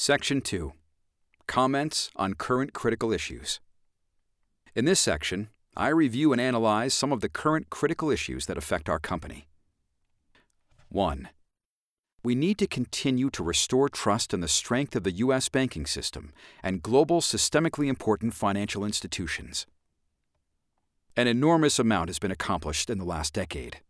[0.00, 0.74] Section 2
[1.48, 3.58] Comments on Current Critical Issues.
[4.76, 8.88] In this section, I review and analyze some of the current critical issues that affect
[8.88, 9.48] our company.
[10.88, 11.30] 1.
[12.22, 15.48] We need to continue to restore trust in the strength of the U.S.
[15.48, 19.66] banking system and global systemically important financial institutions.
[21.16, 23.80] An enormous amount has been accomplished in the last decade.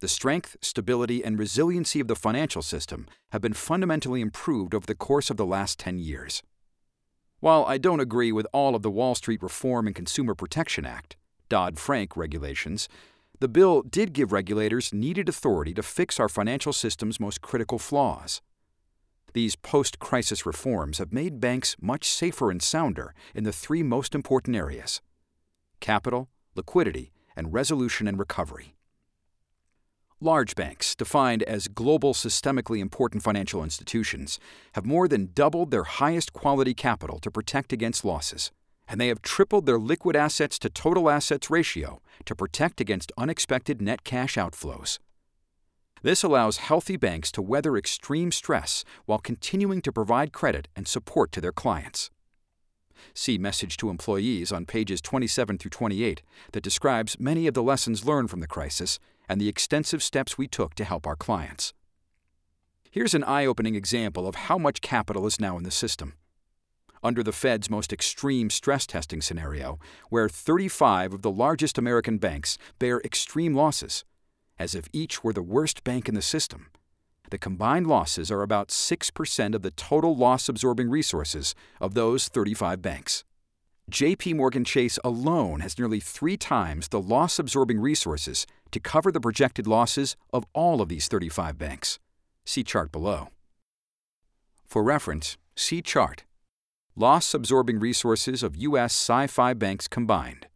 [0.00, 4.94] The strength, stability, and resiliency of the financial system have been fundamentally improved over the
[4.94, 6.42] course of the last 10 years.
[7.40, 11.16] While I don't agree with all of the Wall Street Reform and Consumer Protection Act,
[11.50, 12.88] Dodd Frank regulations,
[13.40, 18.40] the bill did give regulators needed authority to fix our financial system's most critical flaws.
[19.34, 24.14] These post crisis reforms have made banks much safer and sounder in the three most
[24.14, 25.02] important areas
[25.80, 28.76] capital, liquidity, and resolution and recovery.
[30.22, 34.38] Large banks, defined as global systemically important financial institutions,
[34.74, 38.50] have more than doubled their highest quality capital to protect against losses,
[38.86, 43.80] and they have tripled their liquid assets to total assets ratio to protect against unexpected
[43.80, 44.98] net cash outflows.
[46.02, 51.32] This allows healthy banks to weather extreme stress while continuing to provide credit and support
[51.32, 52.10] to their clients.
[53.14, 56.20] See Message to Employees on pages 27 through 28
[56.52, 58.98] that describes many of the lessons learned from the crisis
[59.30, 61.72] and the extensive steps we took to help our clients.
[62.90, 66.14] Here's an eye opening example of how much capital is now in the system.
[67.00, 69.78] Under the Fed's most extreme stress testing scenario,
[70.08, 74.04] where 35 of the largest American banks bear extreme losses,
[74.58, 76.66] as if each were the worst bank in the system,
[77.30, 82.82] the combined losses are about 6% of the total loss absorbing resources of those 35
[82.82, 83.22] banks.
[83.90, 89.20] JP Morgan Chase alone has nearly three times the loss absorbing resources to cover the
[89.20, 91.98] projected losses of all of these 35 banks.
[92.44, 93.30] See chart below.
[94.64, 96.22] For reference, see chart.
[96.94, 98.94] Loss absorbing resources of U.S.
[98.94, 100.46] SIFI banks combined.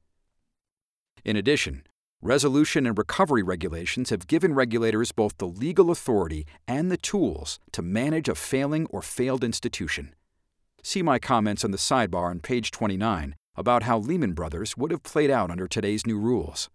[1.25, 1.83] In addition,
[2.23, 7.83] resolution and recovery regulations have given regulators both the legal authority and the tools to
[7.83, 10.15] manage a failing or failed institution.
[10.87, 15.03] See my comments on the sidebar on page 29 about how Lehman Brothers would have
[15.03, 16.69] played out under today's new rules.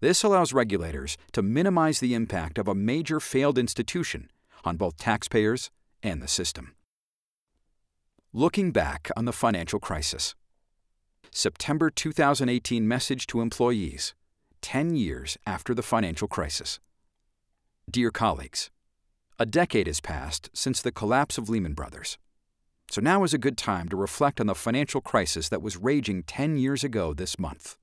[0.00, 4.28] This allows regulators to minimize the impact of a major failed institution
[4.64, 5.70] on both taxpayers
[6.02, 6.74] and the system.
[8.32, 10.34] Looking back on the financial crisis.
[11.30, 14.14] September 2018 message to employees,
[14.62, 16.80] 10 years after the financial crisis.
[17.88, 18.68] Dear colleagues,
[19.38, 22.18] a decade has passed since the collapse of Lehman Brothers.
[22.90, 26.24] So now is a good time to reflect on the financial crisis that was raging
[26.24, 27.76] 10 years ago this month.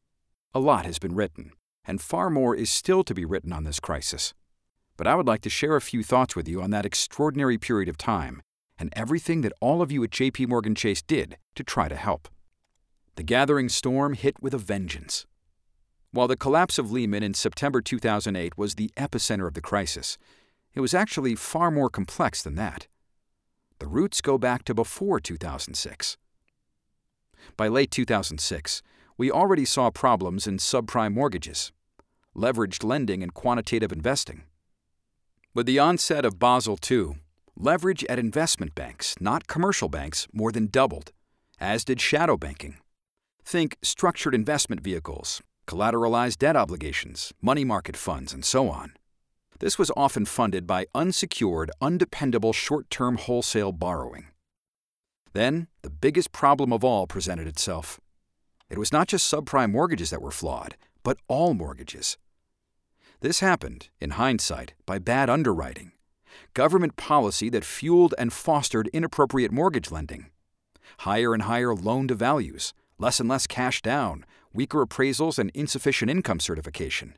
[0.53, 1.53] A lot has been written,
[1.85, 4.34] and far more is still to be written on this crisis.
[4.97, 7.88] But I would like to share a few thoughts with you on that extraordinary period
[7.88, 8.41] of time
[8.78, 12.28] and everything that all of you at JP Morgan Chase did to try to help.
[13.16, 15.25] The gathering storm hit with a vengeance.
[16.12, 20.17] While the collapse of Lehman in September 2008 was the epicenter of the crisis,
[20.73, 22.88] it was actually far more complex than that.
[23.79, 26.17] The roots go back to before 2006.
[27.55, 28.81] By late 2006,
[29.17, 31.71] we already saw problems in subprime mortgages,
[32.35, 34.43] leveraged lending, and quantitative investing.
[35.53, 37.17] With the onset of Basel II,
[37.55, 41.11] leverage at investment banks, not commercial banks, more than doubled,
[41.59, 42.77] as did shadow banking.
[43.43, 48.93] Think structured investment vehicles, collateralized debt obligations, money market funds, and so on.
[49.59, 54.28] This was often funded by unsecured, undependable short term wholesale borrowing.
[55.34, 58.00] Then, the biggest problem of all presented itself.
[58.69, 62.17] It was not just subprime mortgages that were flawed, but all mortgages.
[63.22, 65.94] This happened, in hindsight, by bad underwriting,
[66.53, 70.28] government policy that fueled and fostered inappropriate mortgage lending,
[71.00, 74.23] higher and higher loan to values, less and less cash down,
[74.53, 77.16] weaker appraisals, and insufficient income certification,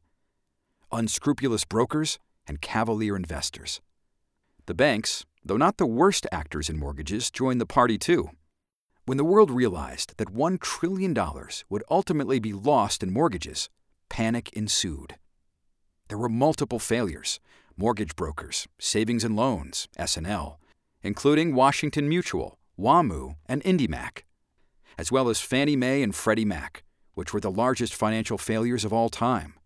[0.92, 2.18] unscrupulous brokers,
[2.50, 3.80] and cavalier investors.
[4.66, 8.32] The banks, though not the worst actors in mortgages, joined the party too.
[9.06, 11.16] When the world realized that $1 trillion
[11.70, 13.70] would ultimately be lost in mortgages,
[14.10, 15.16] panic ensued.
[16.10, 17.40] There were multiple failures
[17.78, 20.60] mortgage brokers, savings and loans, S&L,
[21.02, 24.24] including Washington Mutual, WaMu, and IndyMac,
[24.98, 28.92] as well as Fannie Mae and Freddie Mac, which were the largest financial failures of
[28.92, 29.59] all time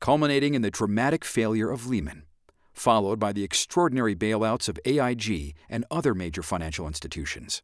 [0.00, 2.24] culminating in the dramatic failure of Lehman,
[2.72, 7.62] followed by the extraordinary bailouts of AIG and other major financial institutions.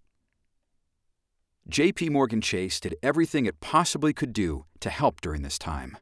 [1.69, 5.97] JP Morgan Chase did everything it possibly could do to help during this time.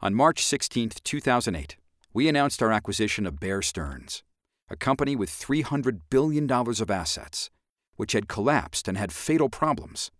[0.00, 1.76] On March 16, 2008,
[2.14, 4.22] we announced our acquisition of Bear Stearns.
[4.70, 7.50] a company with $300 billion of assets,
[7.96, 10.10] which had collapsed and had fatal problems.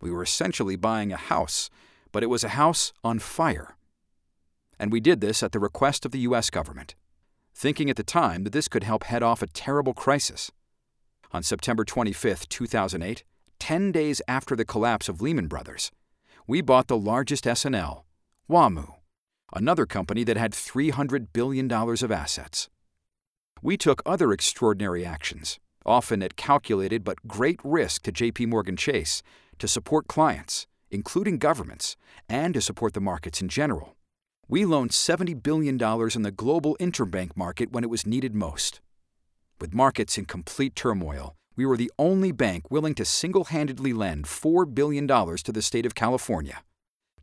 [0.00, 1.70] We were essentially buying a house,
[2.12, 3.75] but it was a house on fire.
[4.78, 6.50] And we did this at the request of the U.S.
[6.50, 6.94] government,
[7.54, 10.50] thinking at the time that this could help head off a terrible crisis.
[11.32, 13.24] On September 25, 2008,
[13.58, 15.90] 10 days after the collapse of Lehman Brothers,
[16.46, 18.04] we bought the largest S&L,
[18.48, 18.94] WaMu,
[19.52, 22.68] another company that had $300 billion of assets.
[23.62, 29.22] We took other extraordinary actions, often at calculated but great risk to JP Morgan Chase,
[29.58, 31.96] to support clients, including governments,
[32.28, 33.95] and to support the markets in general.
[34.48, 38.80] We loaned $70 billion in the global interbank market when it was needed most.
[39.60, 44.26] With markets in complete turmoil, we were the only bank willing to single handedly lend
[44.26, 46.62] $4 billion to the state of California,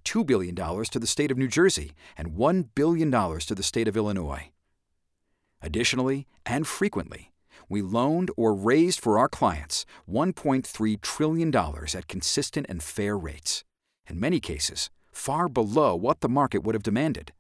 [0.04, 3.96] $2 billion to the state of New Jersey, and $1 billion to the state of
[3.96, 4.52] Illinois.
[5.62, 7.32] Additionally, and frequently,
[7.70, 13.64] we loaned or raised for our clients $1.3 trillion at consistent and fair rates,
[14.10, 17.32] in many cases, far below what the market would have demanded.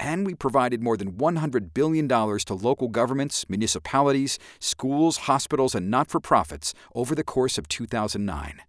[0.00, 6.08] And we provided more than $100 billion to local governments, municipalities, schools, hospitals, and not
[6.08, 8.62] for profits over the course of 2009.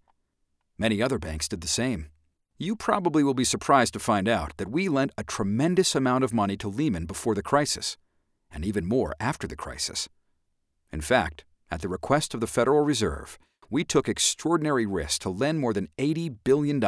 [0.76, 2.06] Many other banks did the same.
[2.58, 6.34] You probably will be surprised to find out that we lent a tremendous amount of
[6.34, 7.96] money to Lehman before the crisis,
[8.52, 10.08] and even more after the crisis.
[10.92, 13.38] In fact, at the request of the Federal Reserve,
[13.70, 16.80] we took extraordinary risks to lend more than $80 billion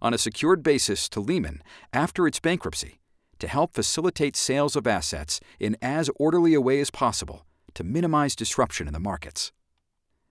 [0.00, 1.62] on a secured basis to Lehman
[1.92, 3.00] after its bankruptcy
[3.38, 8.34] to help facilitate sales of assets in as orderly a way as possible to minimize
[8.34, 9.52] disruption in the markets.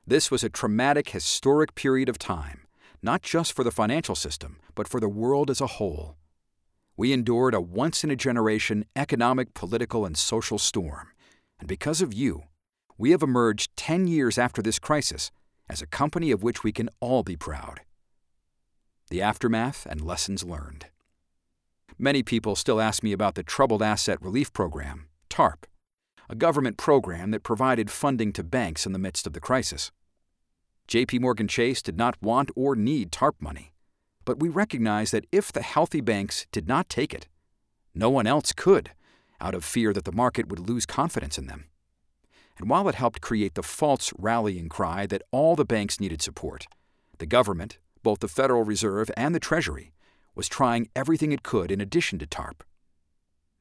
[0.06, 2.62] This was a traumatic, historic period of time,
[3.02, 6.18] not just for the financial system, but for the world as a whole.
[6.96, 11.10] We endured a once in a generation economic, political, and social storm,
[11.60, 12.44] and because of you,
[12.98, 15.32] we have emerged 10 years after this crisis
[15.70, 17.82] as a company of which we can all be proud.
[19.10, 20.88] The aftermath and lessons learned.
[21.98, 25.66] Many people still ask me about the Troubled Asset Relief Program, TARP,
[26.30, 29.92] a government program that provided funding to banks in the midst of the crisis.
[30.90, 33.72] JP Morgan Chase did not want or need TARP money,
[34.26, 37.30] but we recognize that if the healthy banks did not take it,
[37.96, 38.92] no one else could,
[39.40, 41.66] out of fear that the market would lose confidence in them.
[42.58, 46.68] And while it helped create the false rallying cry that all the banks needed support,
[47.20, 47.78] the government,
[48.08, 49.92] both the Federal Reserve and the Treasury,
[50.34, 52.64] was trying everything it could in addition to TARP.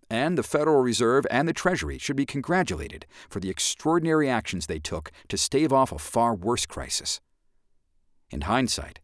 [0.08, 4.78] And the Federal Reserve and the Treasury should be congratulated for the extraordinary actions they
[4.78, 7.20] took to stave off a far worse crisis.
[8.30, 9.00] In hindsight,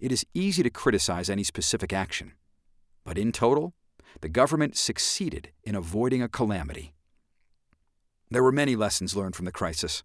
[0.00, 2.32] it is easy to criticize any specific action,
[3.04, 3.74] but in total,
[4.22, 6.94] the government succeeded in avoiding a calamity.
[8.30, 10.02] There were many lessons learned from the crisis.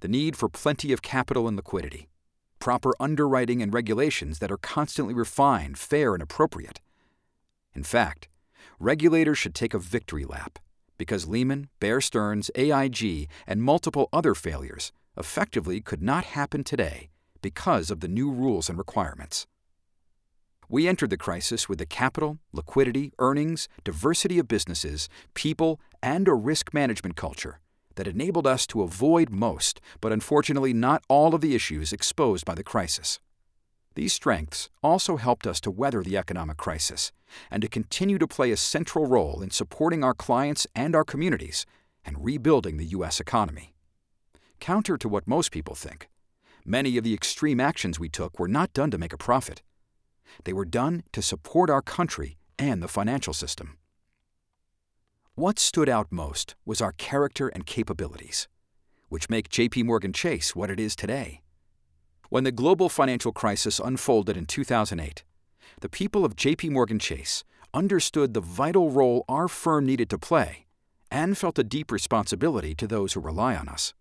[0.00, 2.08] The need for plenty of capital and liquidity,
[2.64, 6.80] proper underwriting and regulations that are constantly refined, fair, and appropriate.
[7.74, 8.26] In fact,
[8.80, 10.58] regulators should take a victory lap
[10.96, 17.10] because Lehman, Bear Stearns, AIG, and multiple other failures effectively could not happen today
[17.42, 19.46] because of the new rules and requirements.
[20.66, 26.32] We entered the crisis with the capital, liquidity, earnings, diversity of businesses, people, and a
[26.32, 27.60] risk management culture
[27.96, 32.54] that enabled us to avoid most, but unfortunately not all of the issues exposed by
[32.54, 33.20] the crisis.
[33.94, 37.12] These strengths also helped us to weather the economic crisis
[37.50, 41.64] and to continue to play a central role in supporting our clients and our communities
[42.04, 43.20] and rebuilding the U.S.
[43.20, 43.72] economy.
[44.60, 46.08] Counter to what most people think,
[46.64, 49.62] many of the extreme actions we took were not done to make a profit.
[50.44, 53.78] They were done to support our country and the financial system.
[55.36, 58.46] What stood out most was our character and capabilities,
[59.08, 61.42] which make JP Morgan Chase what it is today.
[62.28, 65.24] When the global financial crisis unfolded in 2008,
[65.80, 67.42] the people of JP Morgan Chase
[67.74, 70.66] understood the vital role our firm needed to play
[71.10, 73.92] and felt a deep responsibility to those who rely on us.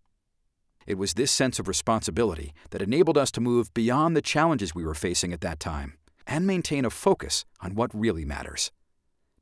[0.85, 4.85] It was this sense of responsibility that enabled us to move beyond the challenges we
[4.85, 5.97] were facing at that time
[6.27, 8.71] and maintain a focus on what really matters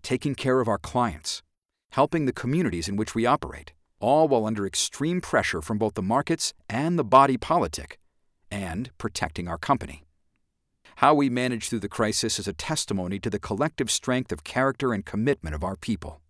[0.03, 1.43] taking care of our clients,
[1.91, 6.01] helping the communities in which we operate, all while under extreme pressure from both the
[6.01, 7.99] markets and the body politic,
[8.49, 10.03] and protecting our company.
[10.95, 14.93] How we managed through the crisis is a testimony to the collective strength of character
[14.93, 16.21] and commitment of our people.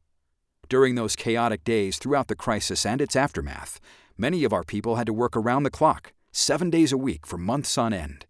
[0.69, 3.79] During those chaotic days throughout the crisis and its aftermath,
[4.17, 7.37] many of our people had to work around the clock, seven days a week for
[7.37, 8.25] months on end.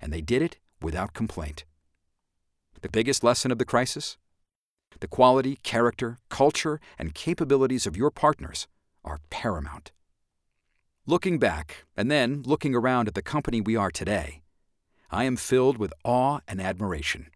[0.00, 1.64] And they did it without complaint.
[2.80, 4.18] The biggest lesson of the crisis?
[5.00, 8.66] The quality, character, culture, and capabilities of your partners
[9.04, 9.92] are paramount.
[11.06, 14.42] Looking back, and then looking around at the company we are today,
[15.10, 17.26] I am filled with awe and admiration.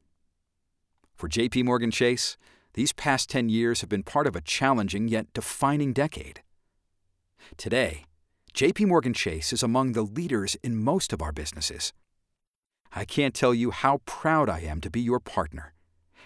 [1.15, 2.37] For JP Morgan Chase,
[2.75, 6.43] these past 10 years have been part of a challenging yet defining decade.
[7.57, 8.05] Today,
[8.55, 11.93] JP Morgan Chase is among the leaders in most of our businesses.
[12.95, 15.75] I can't tell you how proud I am to be your partner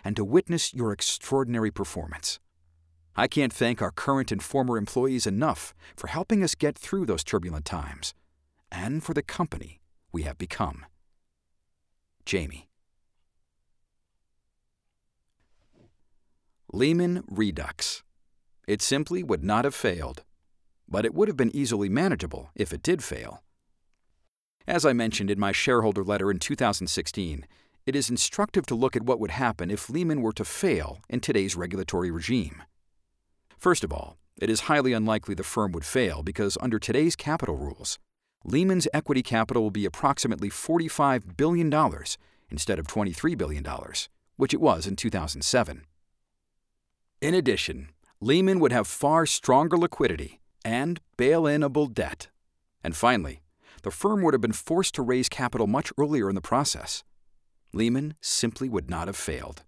[0.04, 2.38] and to witness your extraordinary performance.
[3.14, 7.24] I can't thank our current and former employees enough for helping us get through those
[7.24, 8.14] turbulent times
[8.70, 9.80] and for the company
[10.12, 10.86] we have become.
[12.24, 12.68] Jamie.
[16.72, 18.02] Lehman Redux.
[18.66, 20.22] It simply would not have failed,
[20.88, 23.42] but it would have been easily manageable if it did fail.
[24.66, 27.44] As I mentioned in my shareholder letter in 2016,
[27.86, 31.20] it is instructive to look at what would happen if Lehman were to fail in
[31.20, 32.62] today's regulatory regime.
[33.58, 37.56] First of all, it is highly unlikely the firm would fail because under today's capital
[37.56, 37.98] rules,
[38.44, 41.72] Lehman's equity capital will be approximately $45 billion
[42.50, 43.64] instead of $23 billion,
[44.36, 45.84] which it was in 2007.
[47.20, 52.28] In addition, Lehman would have far stronger liquidity and bail inable debt.
[52.82, 53.42] And finally,
[53.82, 57.04] the firm would have been forced to raise capital much earlier in the process.
[57.72, 59.62] Lehman simply would not have failed.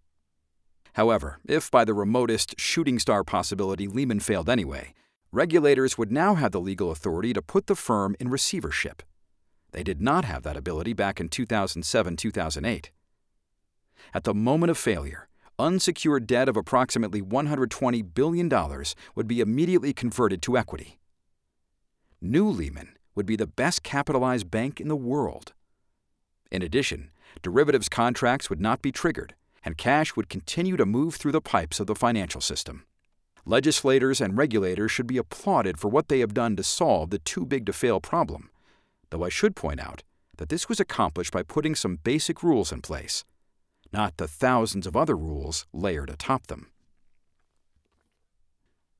[0.95, 4.95] However, if by the remotest shooting star possibility Lehman failed anyway,
[5.33, 9.03] regulators would now have the legal authority to put the firm in receivership.
[9.73, 12.91] They did not have that ability back in 2007 2008.
[14.13, 18.51] At the moment of failure, unsecured debt of approximately $120 billion
[19.15, 20.99] would be immediately converted to equity.
[22.21, 25.53] New Lehman would be the best capitalized bank in the world.
[26.51, 27.11] In addition,
[27.43, 31.81] derivatives contracts would not be triggered and cash would continue to move through the pipes
[31.81, 32.85] of the financial system.
[33.47, 37.45] Legislators and regulators should be applauded for what they have done to solve the too
[37.45, 38.51] big to fail problem,
[39.11, 40.03] though I should point out
[40.37, 43.25] that this was accomplished by putting some basic rules in place,
[43.93, 46.71] not the thousands of other rules layered atop them.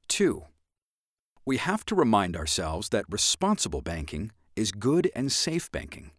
[0.09, 0.45] 2.
[1.47, 6.11] We have to remind ourselves that responsible banking is good and safe banking.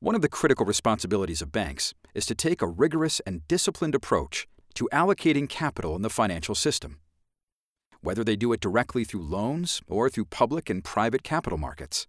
[0.00, 4.46] One of the critical responsibilities of banks is to take a rigorous and disciplined approach
[4.74, 7.00] to allocating capital in the financial system,
[8.00, 12.06] whether they do it directly through loans or through public and private capital markets.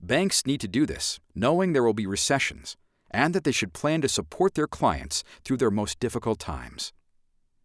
[0.00, 2.76] Banks need to do this knowing there will be recessions
[3.10, 6.92] and that they should plan to support their clients through their most difficult times.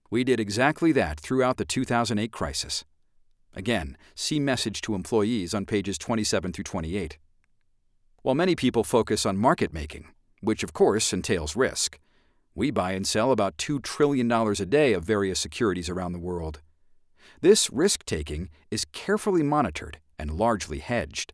[0.09, 2.85] We did exactly that throughout the 2008 crisis.
[3.55, 7.19] Again, see message to employees on pages 27 through 28.
[8.23, 10.07] While many people focus on market making,
[10.39, 11.99] which of course entails risk,
[12.55, 16.61] we buy and sell about $2 trillion a day of various securities around the world.
[17.41, 21.33] This risk taking is carefully monitored and largely hedged.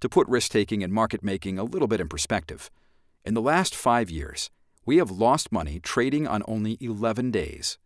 [0.00, 2.70] To put risk taking and market making a little bit in perspective,
[3.22, 4.48] in the last five years,
[4.86, 7.76] we have lost money trading on only 11 days,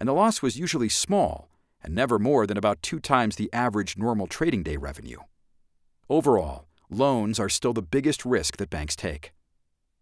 [0.00, 1.48] and the loss was usually small
[1.80, 5.18] and never more than about two times the average normal trading day revenue.
[6.10, 9.32] Overall, loans are still the biggest risk that banks take.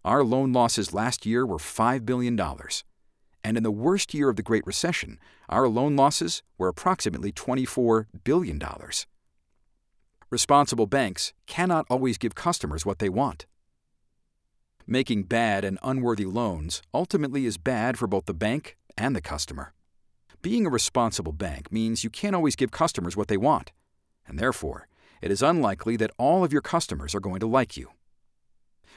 [0.04, 2.38] Our loan losses last year were $5 billion.
[3.42, 8.06] And in the worst year of the Great Recession, our loan losses were approximately $24
[8.24, 8.60] billion.
[10.30, 13.46] Responsible banks cannot always give customers what they want.
[14.86, 19.72] Making bad and unworthy loans ultimately is bad for both the bank and the customer.
[20.42, 23.72] Being a responsible bank means you can't always give customers what they want,
[24.26, 24.88] and therefore,
[25.22, 27.90] it is unlikely that all of your customers are going to like you.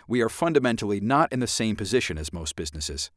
[0.08, 3.12] We are fundamentally not in the same position as most businesses.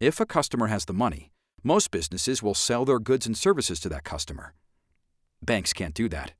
[0.00, 1.32] If a customer has the money,
[1.64, 4.54] most businesses will sell their goods and services to that customer.
[5.40, 6.32] Banks can't do that.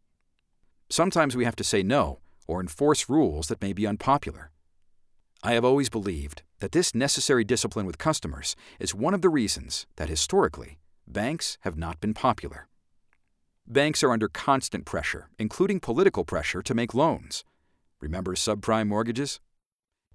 [0.88, 4.50] Sometimes we have to say no or enforce rules that may be unpopular.
[5.42, 9.86] I have always believed that this necessary discipline with customers is one of the reasons
[9.96, 12.68] that historically banks have not been popular.
[13.66, 17.44] Banks are under constant pressure, including political pressure, to make loans.
[18.00, 19.40] Remember subprime mortgages?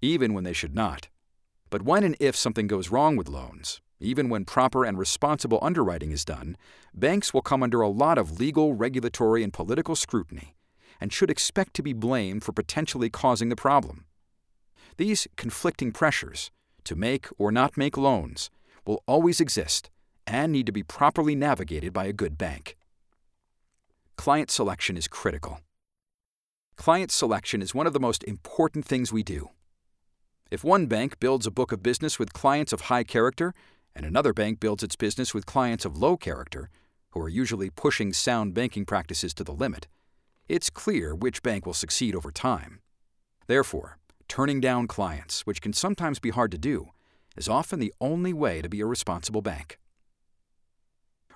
[0.02, 1.08] Even when they should not.
[1.70, 6.12] But when and if something goes wrong with loans, even when proper and responsible underwriting
[6.12, 6.56] is done,
[6.94, 10.56] banks will come under a lot of legal, regulatory, and political scrutiny
[11.00, 14.06] and should expect to be blamed for potentially causing the problem.
[14.98, 16.52] These conflicting pressures,
[16.84, 18.50] to make or not make loans,
[18.86, 19.90] will always exist
[20.26, 22.77] and need to be properly navigated by a good bank.
[24.18, 25.62] Client selection is critical.
[26.76, 29.52] Client selection is one of the most important things we do.
[30.52, 33.54] If one bank builds a book of business with clients of high character
[33.96, 36.70] and another bank builds its business with clients of low character,
[37.12, 39.88] who are usually pushing sound banking practices to the limit,
[40.50, 42.80] it's clear which bank will succeed over time.
[43.46, 43.98] Therefore,
[44.28, 46.90] turning down clients, which can sometimes be hard to do,
[47.38, 49.78] is often the only way to be a responsible bank.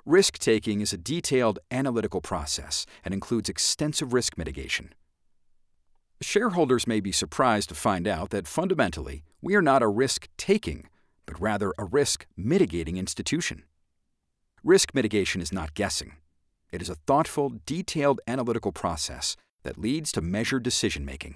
[0.06, 4.94] Risk taking is a detailed analytical process and includes extensive risk mitigation.
[6.22, 10.88] Shareholders may be surprised to find out that fundamentally, we are not a risk taking,
[11.28, 13.64] but rather a risk mitigating institution.
[14.64, 16.14] Risk mitigation is not guessing.
[16.72, 21.36] It is a thoughtful, detailed analytical process that leads to measured decision making.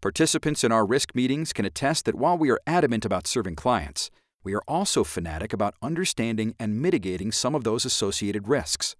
[0.00, 4.10] Participants in our risk meetings can attest that while we are adamant about serving clients,
[4.44, 8.96] we are also fanatic about understanding and mitigating some of those associated risks.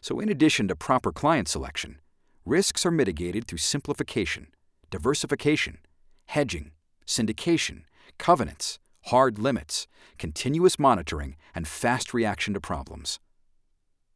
[0.00, 1.98] So, in addition to proper client selection,
[2.46, 4.48] risks are mitigated through simplification,
[4.90, 5.78] diversification,
[6.26, 6.72] hedging,
[7.06, 7.82] syndication,
[8.18, 9.86] covenants, hard limits,
[10.18, 13.18] continuous monitoring, and fast reaction to problems.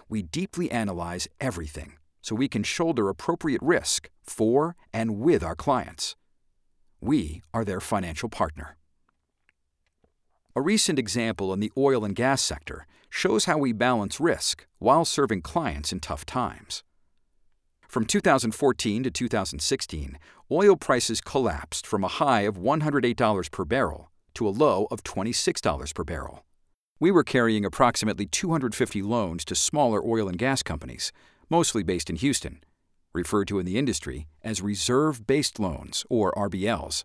[0.09, 6.17] We deeply analyze everything so we can shoulder appropriate risk for and with our clients.
[7.01, 8.77] We are their financial partner.
[10.57, 15.05] A recent example in the oil and gas sector shows how we balance risk while
[15.05, 16.85] serving clients in tough times.
[17.89, 20.17] From 2014 to 2016,
[20.53, 25.93] oil prices collapsed from a high of $108 per barrel to a low of $26
[25.93, 26.45] per barrel.
[27.01, 31.11] We were carrying approximately 250 loans to smaller oil and gas companies,
[31.51, 32.63] mostly based in Houston,
[33.13, 37.03] referred to in the industry as reserve based loans, or RBLs.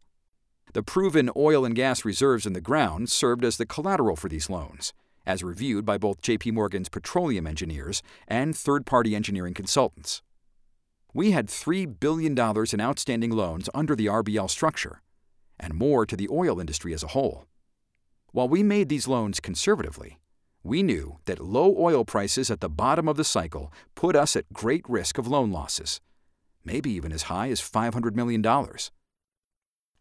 [0.73, 4.51] The proven oil and gas reserves in the ground served as the collateral for these
[4.51, 4.93] loans,
[5.25, 10.21] as reviewed by both JP Morgan's petroleum engineers and third party engineering consultants.
[11.11, 15.01] We had $3 billion in outstanding loans under the RBL structure,
[15.59, 17.45] and more to the oil industry as a whole.
[18.31, 20.19] While we made these loans conservatively,
[20.63, 24.53] we knew that low oil prices at the bottom of the cycle put us at
[24.53, 25.99] great risk of loan losses,
[26.63, 28.43] maybe even as high as $500 million.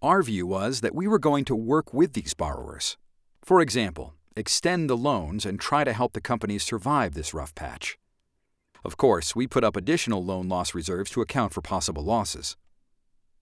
[0.00, 2.96] Our view was that we were going to work with these borrowers.
[3.42, 7.98] For example, extend the loans and try to help the companies survive this rough patch.
[8.84, 12.56] Of course, we put up additional loan loss reserves to account for possible losses.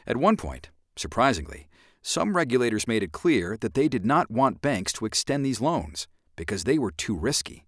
[0.07, 1.69] At one point, surprisingly,
[2.01, 6.09] some regulators made it clear that they did not want banks to extend these loans
[6.37, 7.67] because they were too risky.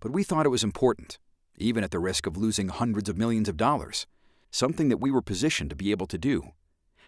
[0.00, 1.20] But we thought it was important,
[1.56, 4.08] even at the risk of losing hundreds of millions of dollars,
[4.50, 6.50] something that we were positioned to be able to do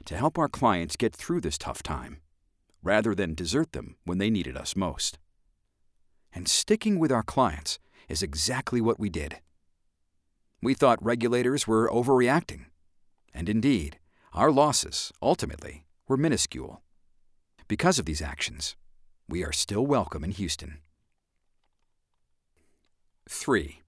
[0.08, 2.22] to help our clients get through this tough time,
[2.82, 5.18] rather than desert them when they needed us most.
[6.32, 9.40] And sticking with our clients is exactly what we did.
[10.62, 12.64] We thought regulators were overreacting.
[13.34, 13.98] And indeed,
[14.32, 16.80] our losses, ultimately, were minuscule.
[17.68, 18.76] Because of these actions,
[19.28, 20.78] we are still welcome in Houston.
[23.28, 23.82] 3.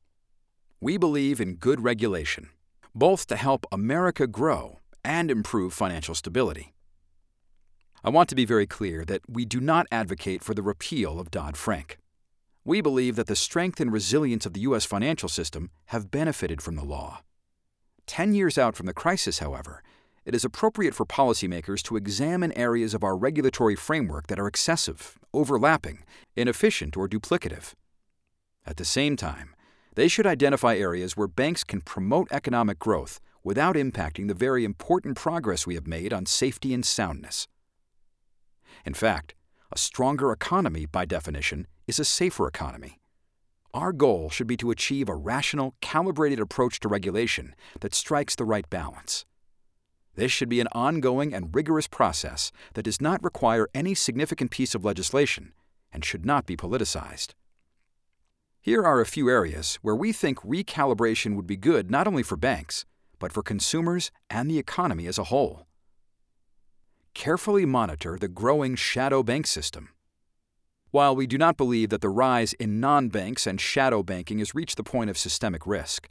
[0.83, 2.51] We believe in good regulation,
[2.95, 6.73] both to help America grow and improve financial stability.
[8.03, 11.31] I want to be very clear that we do not advocate for the repeal of
[11.31, 11.99] Dodd Frank.
[12.65, 14.85] We believe that the strength and resilience of the U.S.
[14.85, 17.23] financial system have benefited from the law.
[18.07, 19.83] Ten years out from the crisis, however,
[20.25, 25.19] it is appropriate for policymakers to examine areas of our regulatory framework that are excessive,
[25.33, 26.05] overlapping,
[26.37, 27.75] inefficient, or duplicative.
[28.67, 29.55] At the same time,
[29.95, 35.17] they should identify areas where banks can promote economic growth without impacting the very important
[35.17, 37.49] progress we have made on safety and soundness.
[38.85, 39.35] In fact,
[39.73, 42.99] a stronger economy, by definition, is a safer economy.
[43.73, 48.45] Our goal should be to achieve a rational, calibrated approach to regulation that strikes the
[48.45, 49.25] right balance.
[50.17, 54.75] This should be an ongoing and rigorous process that does not require any significant piece
[54.75, 55.53] of legislation
[55.93, 57.35] and should not be politicized.
[58.61, 62.37] Here are a few areas where we think recalibration would be good not only for
[62.37, 62.85] banks,
[63.21, 65.67] but for consumers and the economy as a whole.
[67.15, 69.91] Carefully monitor the growing shadow bank system.
[70.91, 74.57] While we do not believe that the rise in non banks and shadow banking has
[74.57, 76.09] reached the point of systemic risk,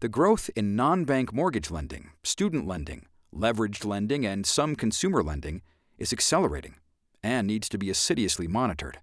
[0.00, 5.60] the growth in non bank mortgage lending, student lending, leveraged lending, and some consumer lending
[5.98, 6.76] is accelerating
[7.22, 9.00] and needs to be assiduously monitored.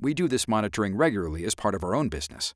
[0.00, 2.54] We do this monitoring regularly as part of our own business.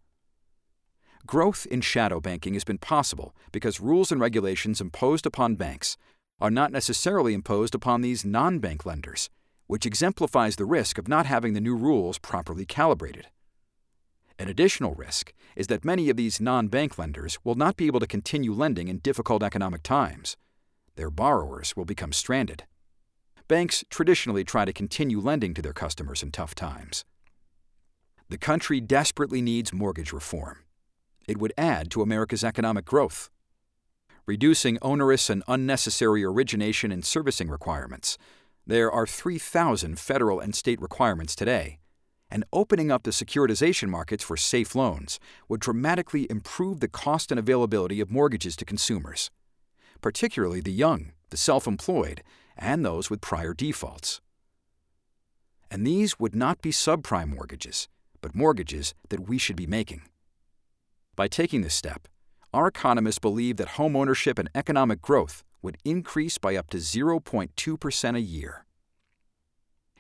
[1.26, 5.96] Growth in shadow banking has been possible because rules and regulations imposed upon banks
[6.40, 9.28] are not necessarily imposed upon these non bank lenders,
[9.66, 13.26] which exemplifies the risk of not having the new rules properly calibrated.
[14.38, 18.00] An additional risk is that many of these non bank lenders will not be able
[18.00, 20.36] to continue lending in difficult economic times.
[20.94, 22.66] Their borrowers will become stranded.
[23.48, 27.04] Banks traditionally try to continue lending to their customers in tough times.
[28.28, 30.58] The country desperately needs mortgage reform.
[31.26, 33.30] It would add to America's economic growth.
[34.26, 38.18] Reducing onerous and unnecessary origination and servicing requirements.
[38.66, 41.78] There are 3,000 federal and state requirements today,
[42.30, 47.38] and opening up the securitization markets for safe loans would dramatically improve the cost and
[47.38, 49.30] availability of mortgages to consumers,
[50.00, 52.22] particularly the young, the self employed,
[52.56, 54.20] and those with prior defaults.
[55.70, 57.88] And these would not be subprime mortgages,
[58.20, 60.02] but mortgages that we should be making.
[61.16, 62.08] By taking this step,
[62.52, 68.20] our economists believe that homeownership and economic growth would increase by up to 0.2% a
[68.20, 68.66] year.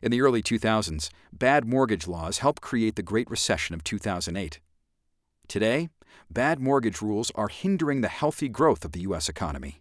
[0.02, 4.60] In the early 2000s, bad mortgage laws helped create the Great Recession of 2008.
[5.48, 5.88] Today,
[6.30, 9.26] bad mortgage rules are hindering the healthy growth of the U.S.
[9.26, 9.80] economy.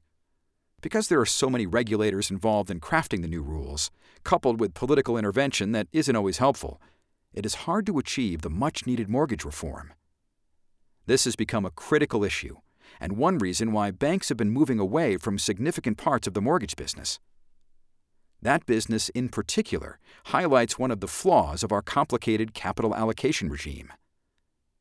[0.81, 3.91] Because there are so many regulators involved in crafting the new rules,
[4.23, 6.79] coupled with political intervention that isn't always helpful,
[7.33, 9.91] it is hard to achieve the much needed mortgage reform.
[11.07, 12.57] This has become a critical issue,
[12.99, 16.75] and one reason why banks have been moving away from significant parts of the mortgage
[16.75, 17.19] business.
[18.41, 23.91] That business, in particular, highlights one of the flaws of our complicated capital allocation regime.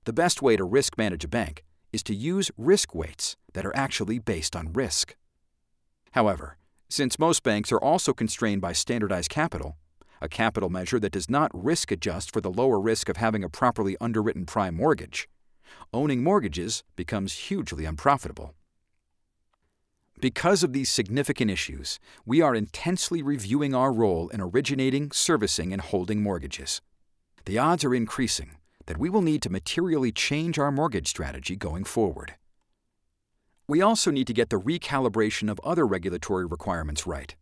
[0.04, 3.76] The best way to risk manage a bank is to use risk weights that are
[3.76, 5.16] actually based on risk.
[6.12, 6.58] However,
[6.88, 9.76] since most banks are also constrained by standardized capital,
[10.20, 13.48] a capital measure that does not risk adjust for the lower risk of having a
[13.48, 15.28] properly underwritten prime mortgage,
[15.92, 18.54] owning mortgages becomes hugely unprofitable.
[20.20, 25.82] Because of these significant issues, we are intensely reviewing our role in originating, servicing, and
[25.82, 26.80] holding mortgages.
[27.44, 28.56] The odds are increasing
[28.86, 32.34] that we will need to materially change our mortgage strategy going forward.
[33.66, 37.34] We also need to get the recalibration of other regulatory requirements right,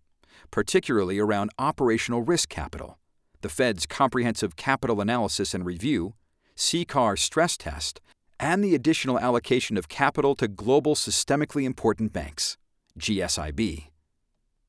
[0.50, 2.98] particularly around operational risk capital,
[3.40, 6.14] the Fed's comprehensive capital analysis and review,
[6.56, 8.00] CCAR stress test,
[8.42, 12.58] and the additional allocation of capital to global systemically important banks,
[12.98, 13.84] GSIB.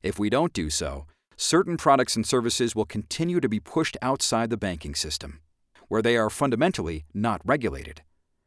[0.00, 1.06] If we don't do so,
[1.36, 5.40] certain products and services will continue to be pushed outside the banking system,
[5.88, 8.02] where they are fundamentally not regulated,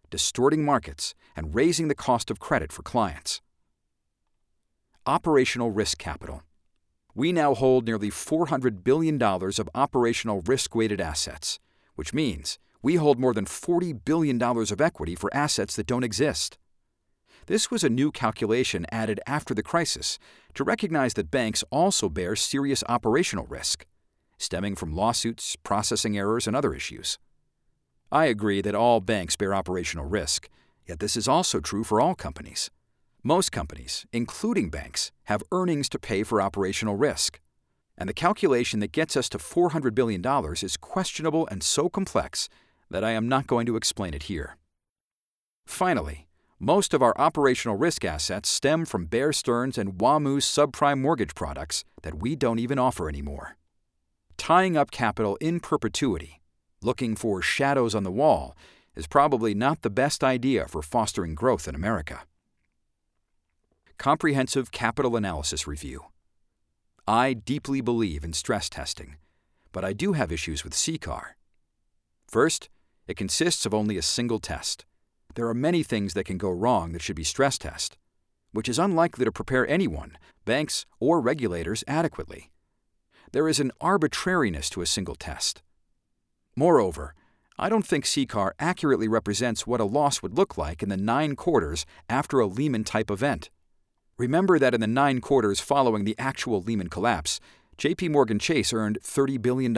[0.09, 3.41] distorting markets and raising the cost of credit for clients.
[5.05, 6.41] Operational risk capital.
[7.13, 11.59] We now hold nearly $400 billion of operational risk weighted assets,
[11.95, 16.57] which means we hold more than $40 billion of equity for assets that don't exist.
[17.47, 20.19] This was a new calculation added after the crisis
[20.53, 23.85] to recognize that banks also bear serious operational risk,
[24.37, 27.17] stemming from lawsuits, processing errors, and other issues.
[28.11, 30.49] I agree that all banks bear operational risk,
[30.85, 32.69] yet this is also true for all companies.
[33.23, 37.39] Most companies, including banks, have earnings to pay for operational risk.
[37.97, 40.21] And the calculation that gets us to $400 billion
[40.61, 42.47] is questionable and so complex
[42.89, 44.57] that I am not going to explain it here.
[45.65, 46.27] Finally,
[46.59, 51.83] most of our operational risk assets stem from Bear Stearns and WaMu's subprime mortgage products
[52.01, 53.57] that we don't even offer anymore.
[54.37, 56.41] Tying up capital in perpetuity,
[56.81, 58.55] looking for shadows on the wall,
[58.95, 62.21] is probably not the best idea for fostering growth in America.
[63.99, 66.05] Comprehensive Capital Analysis Review.
[67.07, 69.17] I deeply believe in stress testing,
[69.71, 71.35] but I do have issues with CCAR.
[72.27, 72.69] First,
[73.07, 74.85] it consists of only a single test.
[75.35, 77.97] There are many things that can go wrong that should be stress tested,
[78.51, 82.51] which is unlikely to prepare anyone, banks, or regulators adequately.
[83.31, 85.61] There is an arbitrariness to a single test.
[86.55, 87.13] Moreover,
[87.59, 91.35] I don't think CCAR accurately represents what a loss would look like in the nine
[91.35, 93.49] quarters after a Lehman type event.
[94.17, 97.39] Remember that in the nine quarters following the actual Lehman collapse,
[97.77, 99.73] JP Morgan Chase earned $30 billion.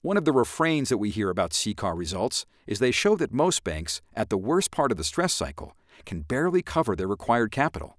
[0.00, 3.64] One of the refrains that we hear about CCAR results is they show that most
[3.64, 7.98] banks, at the worst part of the stress cycle, can barely cover their required capital.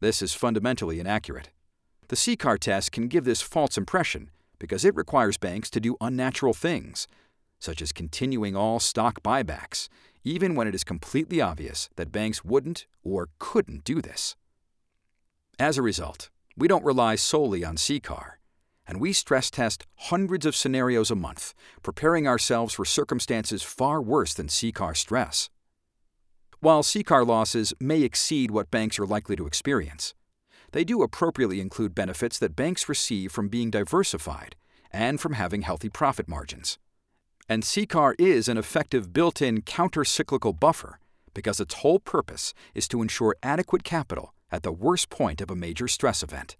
[0.00, 1.50] This is fundamentally inaccurate.
[2.08, 6.54] The CCAR test can give this false impression because it requires banks to do unnatural
[6.54, 7.06] things,
[7.58, 9.88] such as continuing all stock buybacks,
[10.24, 14.36] even when it is completely obvious that banks wouldn't or couldn't do this.
[15.58, 18.36] As a result, we don't rely solely on CCAR
[18.86, 24.34] and we stress test hundreds of scenarios a month, preparing ourselves for circumstances far worse
[24.34, 25.50] than CCAR stress.
[26.60, 30.14] While CCAR losses may exceed what banks are likely to experience,
[30.72, 34.56] they do appropriately include benefits that banks receive from being diversified
[34.92, 36.78] and from having healthy profit margins.
[37.48, 40.98] And CCAR is an effective built in counter cyclical buffer
[41.34, 45.56] because its whole purpose is to ensure adequate capital at the worst point of a
[45.56, 46.56] major stress event.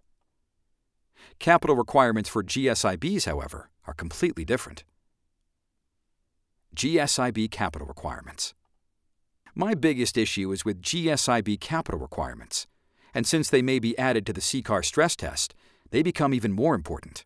[1.39, 4.85] Capital requirements for GSIBs, however, are completely different.
[6.75, 8.55] GSIB capital requirements.
[9.55, 12.67] My biggest issue is with GSIB capital requirements,
[13.13, 15.55] and since they may be added to the CCAR stress test,
[15.91, 17.25] they become even more important.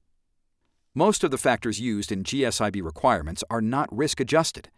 [0.94, 4.68] Most of the factors used in GSIB requirements are not risk adjusted,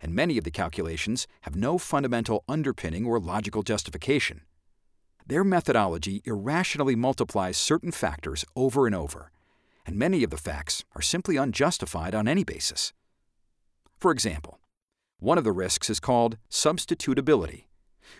[0.00, 4.42] and many of the calculations have no fundamental underpinning or logical justification.
[5.26, 9.30] Their methodology irrationally multiplies certain factors over and over,
[9.86, 12.92] and many of the facts are simply unjustified on any basis.
[13.98, 14.58] For example,
[15.20, 17.64] one of the risks is called substitutability,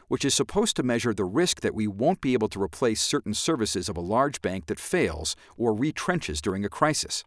[0.07, 3.35] which is supposed to measure the risk that we won't be able to replace certain
[3.35, 7.25] services of a large bank that fails or retrenches during a crisis.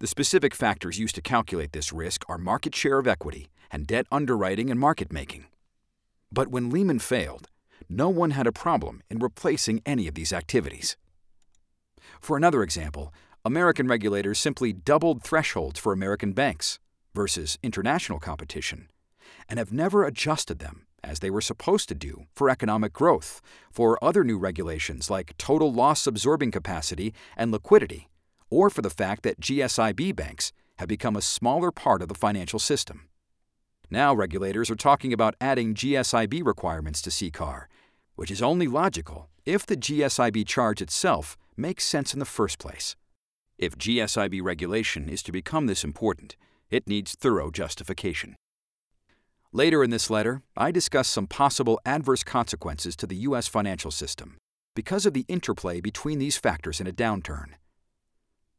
[0.00, 4.06] The specific factors used to calculate this risk are market share of equity and debt
[4.10, 5.46] underwriting and market making.
[6.32, 7.48] But when Lehman failed,
[7.88, 10.96] no one had a problem in replacing any of these activities.
[12.20, 13.12] For another example,
[13.44, 16.78] American regulators simply doubled thresholds for American banks
[17.14, 18.88] versus international competition
[19.48, 24.02] and have never adjusted them as they were supposed to do for economic growth, for
[24.02, 28.08] other new regulations like total loss absorbing capacity and liquidity,
[28.50, 32.58] or for the fact that GSIB banks have become a smaller part of the financial
[32.58, 33.08] system.
[33.88, 37.66] Now regulators are talking about adding GSIB requirements to CCAR,
[38.16, 42.96] which is only logical if the GSIB charge itself makes sense in the first place.
[43.58, 46.36] If GSIB regulation is to become this important,
[46.70, 48.36] it needs thorough justification.
[49.52, 53.46] Later in this letter, I discuss some possible adverse consequences to the U.S.
[53.46, 54.36] financial system
[54.74, 57.54] because of the interplay between these factors in a downturn.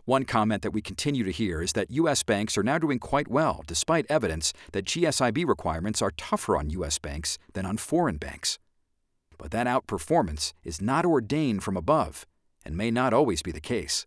[0.06, 2.24] One comment that we continue to hear is that U.S.
[2.24, 6.98] banks are now doing quite well despite evidence that GSIB requirements are tougher on U.S.
[6.98, 8.58] banks than on foreign banks.
[9.38, 12.26] But that outperformance is not ordained from above
[12.66, 14.06] and may not always be the case.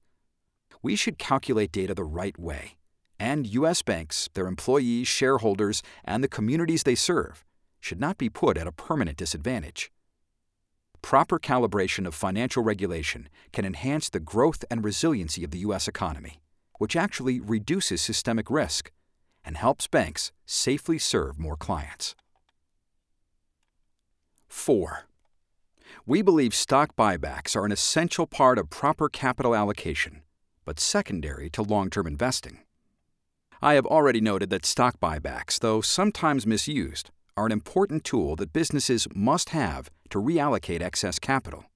[0.82, 2.76] We should calculate data the right way
[3.20, 3.82] and U.S.
[3.82, 7.44] banks, their employees, shareholders, and the communities they serve
[7.78, 9.92] should not be put at a permanent disadvantage.
[11.02, 15.86] Proper calibration of financial regulation can enhance the growth and resiliency of the U.S.
[15.86, 16.40] economy,
[16.78, 18.90] which actually reduces systemic risk
[19.44, 22.14] and helps banks safely serve more clients.
[24.48, 25.04] 4.
[26.06, 30.22] We believe stock buybacks are an essential part of proper capital allocation,
[30.64, 32.60] but secondary to long term investing.
[33.60, 38.54] I have already noted that stock buybacks, though sometimes misused, are an important tool that
[38.54, 41.66] businesses must have to reallocate excess capital.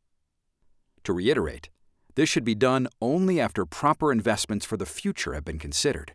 [1.05, 1.69] To reiterate,
[2.15, 6.15] this should be done only after proper investments for the future have been considered.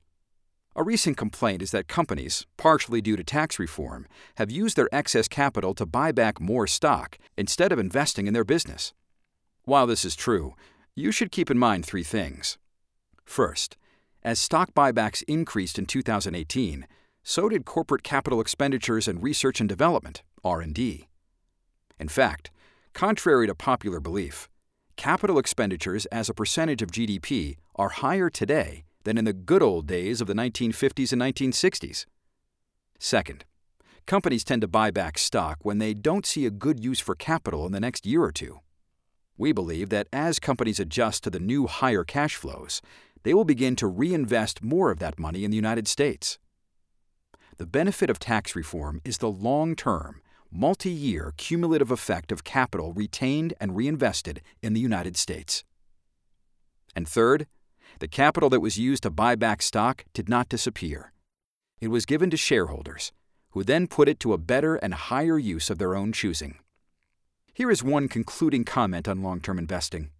[0.79, 5.27] A recent complaint is that companies, partially due to tax reform, have used their excess
[5.27, 8.93] capital to buy back more stock instead of investing in their business.
[9.65, 10.55] While this is true,
[10.95, 12.57] you should keep in mind three things.
[13.25, 13.75] First,
[14.23, 16.87] as stock buybacks increased in 2018,
[17.23, 21.09] so did corporate capital expenditures and research and development, R&D.
[21.99, 22.51] In fact,
[22.93, 24.47] contrary to popular belief,
[24.95, 29.87] capital expenditures as a percentage of GDP are higher today than in the good old
[29.87, 32.05] days of the 1950s and 1960s.
[32.99, 33.43] Second,
[34.05, 37.65] companies tend to buy back stock when they don't see a good use for capital
[37.65, 38.59] in the next year or two.
[39.35, 42.83] We believe that as companies adjust to the new higher cash flows,
[43.23, 46.37] they will begin to reinvest more of that money in the United States.
[47.57, 52.93] The benefit of tax reform is the long term, multi year cumulative effect of capital
[52.93, 55.63] retained and reinvested in the United States.
[56.95, 57.47] And third,
[57.99, 61.11] the capital that was used to buy back stock did not disappear.
[61.79, 63.11] It was given to shareholders,
[63.51, 66.59] who then put it to a better and higher use of their own choosing.
[67.53, 70.11] Here is one concluding comment on long term investing.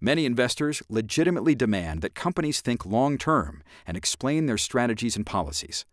[0.00, 5.84] Many investors legitimately demand that companies think long term and explain their strategies and policies.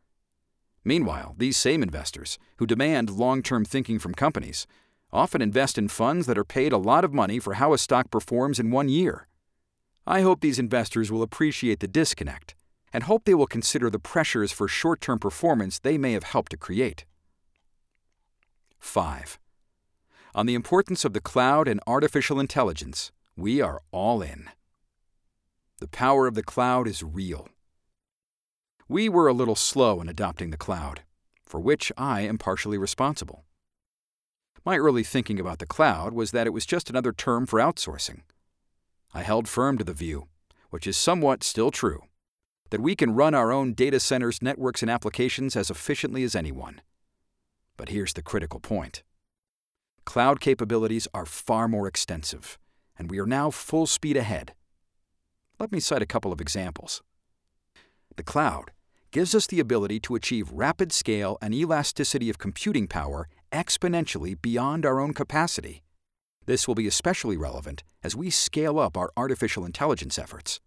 [0.84, 4.66] Meanwhile, these same investors, who demand long term thinking from companies,
[5.14, 8.10] often invest in funds that are paid a lot of money for how a stock
[8.10, 9.28] performs in one year.
[10.06, 12.56] I hope these investors will appreciate the disconnect
[12.94, 16.52] and hope they will consider the pressures for short term performance they may have helped
[16.52, 17.06] to create.
[18.80, 19.40] 5.
[20.34, 24.50] On the importance of the cloud and artificial intelligence, we are all in.
[25.80, 27.48] The power of the cloud is real.
[28.88, 31.02] We were a little slow in adopting the cloud,
[31.46, 33.46] for which I am partially responsible.
[34.66, 38.22] My early thinking about the cloud was that it was just another term for outsourcing.
[39.14, 40.28] I held firm to the view,
[40.70, 42.04] which is somewhat still true,
[42.70, 46.82] that we can run our own data centers, networks, and applications as efficiently as anyone.
[47.78, 49.04] But here's the critical point
[50.06, 52.58] cloud capabilities are far more extensive
[53.02, 54.54] and we are now full speed ahead.
[55.60, 57.02] Let me cite a couple of examples.
[58.16, 58.70] The cloud
[59.10, 64.86] gives us the ability to achieve rapid scale and elasticity of computing power exponentially beyond
[64.86, 65.82] our own capacity.
[66.46, 70.60] This will be especially relevant as we scale up our artificial intelligence efforts.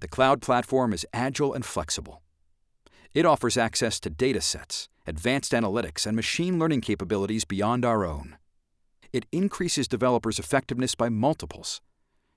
[0.00, 2.22] The cloud platform is agile and flexible.
[3.12, 8.36] It offers access to data sets, advanced analytics, and machine learning capabilities beyond our own.
[9.12, 11.80] It increases developers' effectiveness by multiples.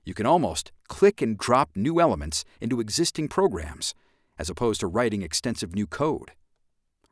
[0.06, 3.94] You can almost click and drop new elements into existing programs,
[4.40, 6.32] as opposed to writing extensive new code.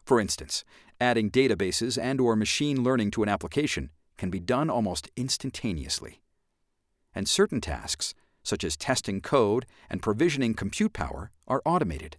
[0.06, 0.64] For instance,
[1.02, 6.22] adding databases and or machine learning to an application can be done almost instantaneously.
[7.14, 12.18] And certain tasks, such as testing code and provisioning compute power, are automated.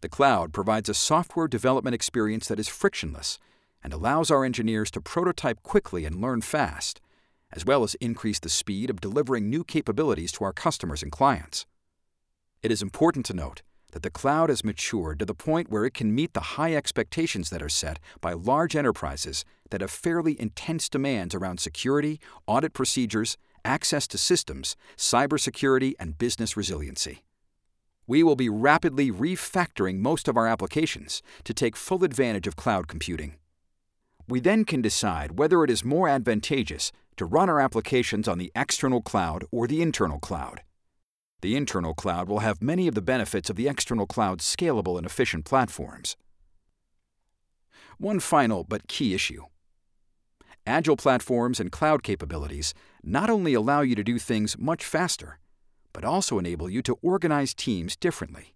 [0.00, 3.38] The cloud provides a software development experience that is frictionless
[3.82, 7.00] and allows our engineers to prototype quickly and learn fast,
[7.52, 11.66] as well as increase the speed of delivering new capabilities to our customers and clients.
[12.62, 15.94] It is important to note that the cloud has matured to the point where it
[15.94, 20.88] can meet the high expectations that are set by large enterprises that have fairly intense
[20.88, 27.22] demands around security, audit procedures, access to systems, cybersecurity, and business resiliency
[28.08, 32.88] we will be rapidly refactoring most of our applications to take full advantage of cloud
[32.88, 33.36] computing.
[34.26, 38.50] We then can decide whether it is more advantageous to run our applications on the
[38.56, 40.62] external cloud or the internal cloud.
[41.40, 45.06] The internal cloud will have many of the benefits of the external cloud's scalable and
[45.06, 46.16] efficient platforms.
[47.98, 49.42] One final but key issue.
[50.66, 55.38] Agile platforms and cloud capabilities not only allow you to do things much faster,
[55.92, 58.54] but also enable you to organize teams differently.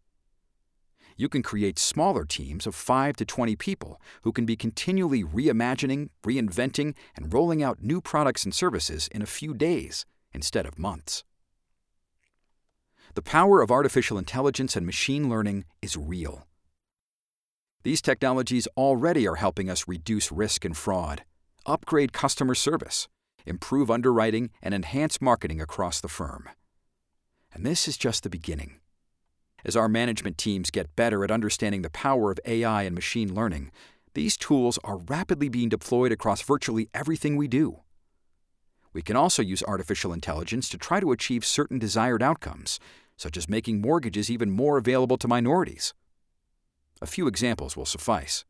[1.16, 6.08] You can create smaller teams of 5 to 20 people who can be continually reimagining,
[6.24, 11.22] reinventing, and rolling out new products and services in a few days instead of months.
[13.14, 16.46] The power of artificial intelligence and machine learning is real.
[17.82, 21.22] These technologies already are helping us reduce risk and fraud,
[21.66, 23.08] upgrade customer service,
[23.44, 26.48] improve underwriting, and enhance marketing across the firm.
[27.52, 28.78] And this is just the beginning.
[29.62, 33.72] As our management teams get better at understanding the power of AI and machine learning,
[34.14, 37.80] these tools are rapidly being deployed across virtually everything we do.
[38.92, 42.78] We can also use artificial intelligence to try to achieve certain desired outcomes,
[43.16, 45.94] such as making mortgages even more available to minorities.
[47.00, 48.44] A few examples will suffice.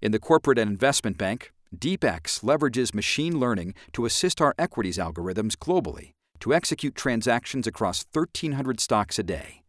[0.00, 5.56] In the corporate and investment bank, DeepX leverages machine learning to assist our equities algorithms
[5.56, 9.62] globally to execute transactions across 1,300 stocks a day.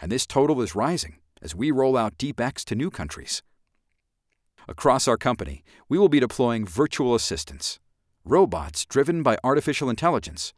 [0.00, 3.42] And this total is rising as we roll out DeepX to new countries.
[4.68, 7.80] Across our company, we will be deploying virtual assistants,
[8.24, 10.52] robots driven by artificial intelligence,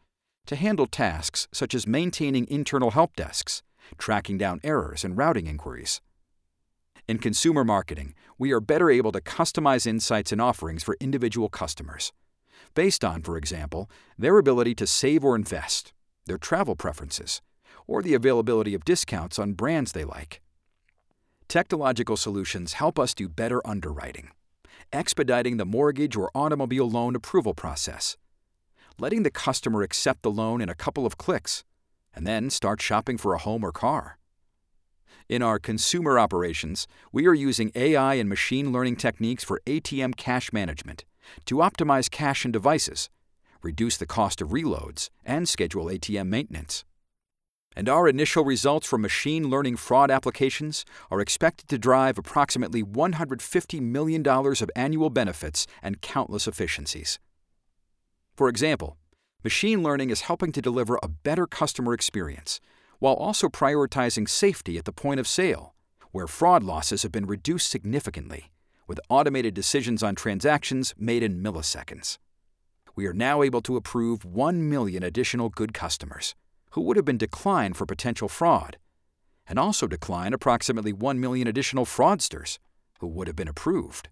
[0.47, 3.63] to handle tasks such as maintaining internal help desks,
[3.99, 6.01] tracking down errors, and routing inquiries.
[7.09, 12.13] In consumer marketing, we are better able to customize insights and offerings for individual customers
[12.75, 15.93] based on, for example, their ability to save or invest,
[16.27, 17.41] their travel preferences,
[17.87, 20.41] or the availability of discounts on brands they like.
[21.49, 24.31] Technological solutions help us do better underwriting,
[24.93, 28.17] expediting the mortgage or automobile loan approval process,
[28.99, 31.65] letting the customer accept the loan in a couple of clicks,
[32.15, 34.19] and then start shopping for a home or car.
[35.29, 40.53] In our consumer operations, we are using AI and machine learning techniques for ATM cash
[40.53, 41.05] management
[41.47, 43.09] to optimize cash and devices,
[43.63, 46.85] reduce the cost of reloads, and schedule ATM maintenance.
[47.77, 53.81] And our initial results from machine learning fraud applications are expected to drive approximately $150
[53.81, 57.19] million of annual benefits and countless efficiencies.
[58.37, 58.97] For example,
[59.43, 62.61] machine learning is helping to deliver a better customer experience
[63.01, 65.75] while also prioritizing safety at the point of sale,
[66.13, 68.53] where fraud losses have been reduced significantly
[68.87, 72.19] with automated decisions on transactions made in milliseconds.
[72.95, 76.35] We are now able to approve 1 million additional good customers
[76.75, 78.79] who would have been declined for potential fraud,
[79.47, 82.59] and also decline approximately 1 million additional fraudsters
[82.99, 84.09] who would have been approved.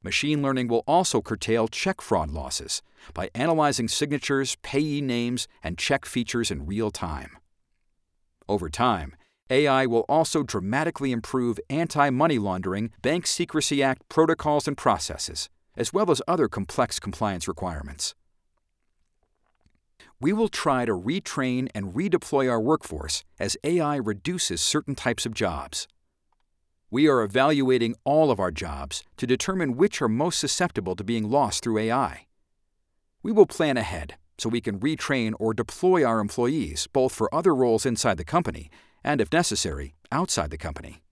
[0.00, 2.80] Machine learning will also curtail check fraud losses
[3.12, 7.36] by analyzing signatures, payee names, and check features in real time.
[8.48, 9.16] Over time,
[9.50, 15.92] AI will also dramatically improve anti money laundering, Bank Secrecy Act protocols and processes, as
[15.92, 18.14] well as other complex compliance requirements.
[20.22, 25.32] We will try to retrain and redeploy our workforce as AI reduces certain types of
[25.32, 25.88] jobs.
[26.90, 31.30] We are evaluating all of our jobs to determine which are most susceptible to being
[31.30, 32.26] lost through AI.
[33.22, 37.54] We will plan ahead so we can retrain or deploy our employees both for other
[37.54, 38.70] roles inside the company
[39.02, 41.02] and if necessary, outside the company.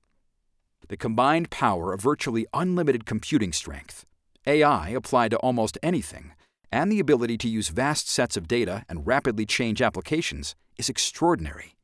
[0.88, 4.04] The combined power of virtually unlimited computing strength,
[4.46, 6.32] AI applied to almost anything,
[6.70, 11.76] and the ability to use vast sets of data and rapidly change applications is extraordinary.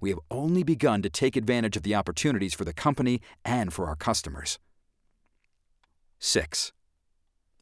[0.00, 3.86] We have only begun to take advantage of the opportunities for the company and for
[3.86, 4.58] our customers.
[6.18, 6.72] 6.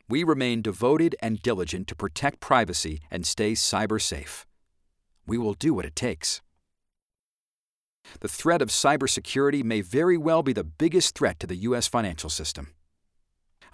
[0.09, 4.47] We remain devoted and diligent to protect privacy and stay cyber safe.
[5.27, 6.43] We will do what it takes.
[8.21, 11.87] The threat of cybersecurity may very well be the biggest threat to the U.S.
[11.87, 12.74] financial system.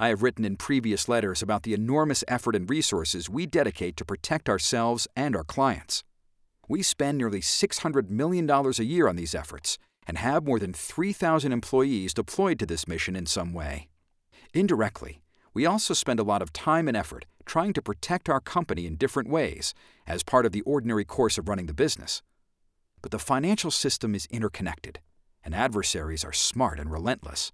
[0.02, 4.04] I have written in previous letters about the enormous effort and resources we dedicate to
[4.06, 6.04] protect ourselves and our clients.
[6.68, 9.76] We spend nearly $600 million a year on these efforts
[10.06, 13.88] and have more than 3,000 employees deployed to this mission in some way.
[14.54, 15.20] Indirectly,
[15.52, 18.96] we also spend a lot of time and effort trying to protect our company in
[18.96, 19.74] different ways
[20.06, 22.22] as part of the ordinary course of running the business.
[23.02, 25.00] But the financial system is interconnected,
[25.44, 27.52] and adversaries are smart and relentless,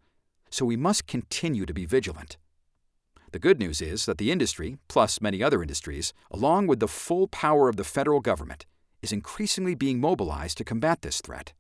[0.51, 2.36] so we must continue to be vigilant.
[3.32, 7.28] The good news is that the industry, plus many other industries, along with the full
[7.28, 8.66] power of the federal government,
[9.03, 11.53] is increasingly being mobilized to combat this threat.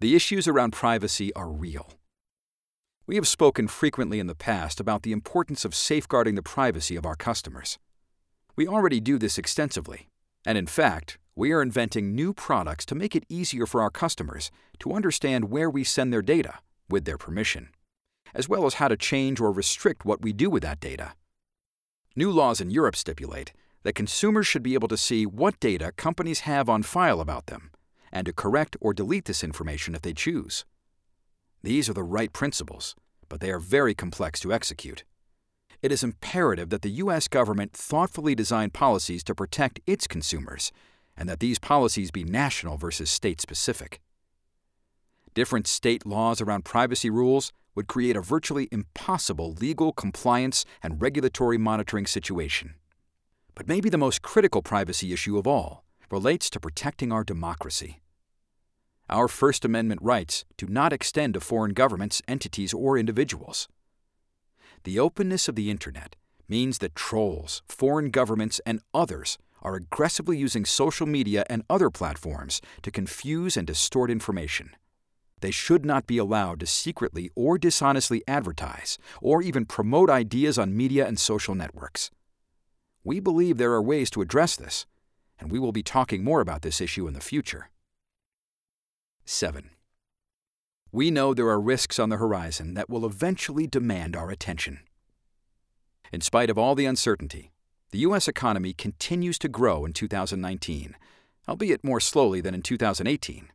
[0.00, 1.92] The issues around privacy are real.
[3.06, 7.06] We have spoken frequently in the past about the importance of safeguarding the privacy of
[7.06, 7.78] our customers.
[8.56, 10.08] We already do this extensively,
[10.44, 14.50] and in fact, we are inventing new products to make it easier for our customers
[14.80, 16.58] to understand where we send their data,
[16.92, 17.70] with their permission,
[18.34, 21.14] as well as how to change or restrict what we do with that data.
[22.14, 26.40] New laws in Europe stipulate that consumers should be able to see what data companies
[26.40, 27.70] have on file about them
[28.12, 30.66] and to correct or delete this information if they choose.
[31.62, 32.94] These are the right principles,
[33.28, 35.04] but they are very complex to execute.
[35.80, 37.26] It is imperative that the U.S.
[37.26, 40.70] government thoughtfully design policies to protect its consumers
[41.16, 44.00] and that these policies be national versus state specific.
[45.34, 51.56] Different state laws around privacy rules would create a virtually impossible legal compliance and regulatory
[51.56, 52.74] monitoring situation.
[53.54, 58.02] But maybe the most critical privacy issue of all relates to protecting our democracy.
[59.08, 63.68] Our First Amendment rights do not extend to foreign governments, entities, or individuals.
[64.84, 66.16] The openness of the Internet
[66.48, 72.60] means that trolls, foreign governments, and others are aggressively using social media and other platforms
[72.82, 74.70] to confuse and distort information.
[75.42, 80.76] They should not be allowed to secretly or dishonestly advertise or even promote ideas on
[80.76, 82.12] media and social networks.
[83.02, 84.86] We believe there are ways to address this,
[85.40, 87.70] and we will be talking more about this issue in the future.
[89.24, 89.70] 7.
[90.92, 94.78] We know there are risks on the horizon that will eventually demand our attention.
[96.12, 97.50] In spite of all the uncertainty,
[97.90, 98.28] the U.S.
[98.28, 100.94] economy continues to grow in 2019,
[101.48, 103.48] albeit more slowly than in 2018.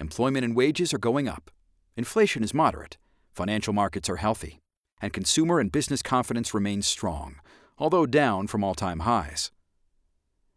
[0.00, 1.50] Employment and wages are going up,
[1.96, 2.96] inflation is moderate,
[3.32, 4.60] financial markets are healthy,
[5.00, 7.36] and consumer and business confidence remains strong,
[7.78, 9.50] although down from all time highs.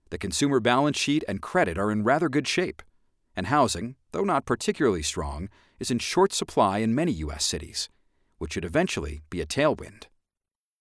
[0.10, 2.82] The consumer balance sheet and credit are in rather good shape,
[3.36, 7.46] and housing, though not particularly strong, is in short supply in many U.S.
[7.46, 7.90] cities,
[8.38, 10.06] which should eventually be a tailwind.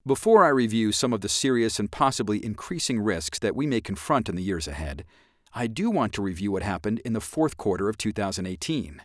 [0.07, 4.29] Before I review some of the serious and possibly increasing risks that we may confront
[4.29, 5.05] in the years ahead,
[5.59, 9.01] I do want to review what happened in the fourth quarter of 2018.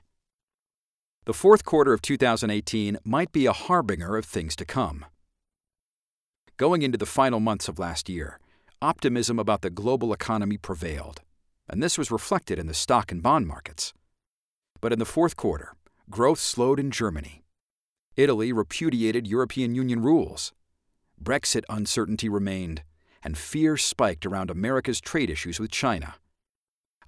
[1.24, 5.06] The fourth quarter of 2018 might be a harbinger of things to come.
[6.58, 8.38] Going into the final months of last year,
[8.82, 11.22] optimism about the global economy prevailed,
[11.70, 13.94] and this was reflected in the stock and bond markets.
[14.82, 15.76] But in the fourth quarter,
[16.10, 17.46] growth slowed in Germany.
[18.18, 20.52] Italy repudiated European Union rules
[21.24, 22.84] Brexit uncertainty remained,
[23.24, 26.16] and fear spiked around America's trade issues with China.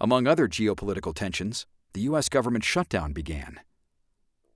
[0.02, 2.30] Among other geopolitical tensions, the U.S.
[2.30, 3.60] government shutdown began.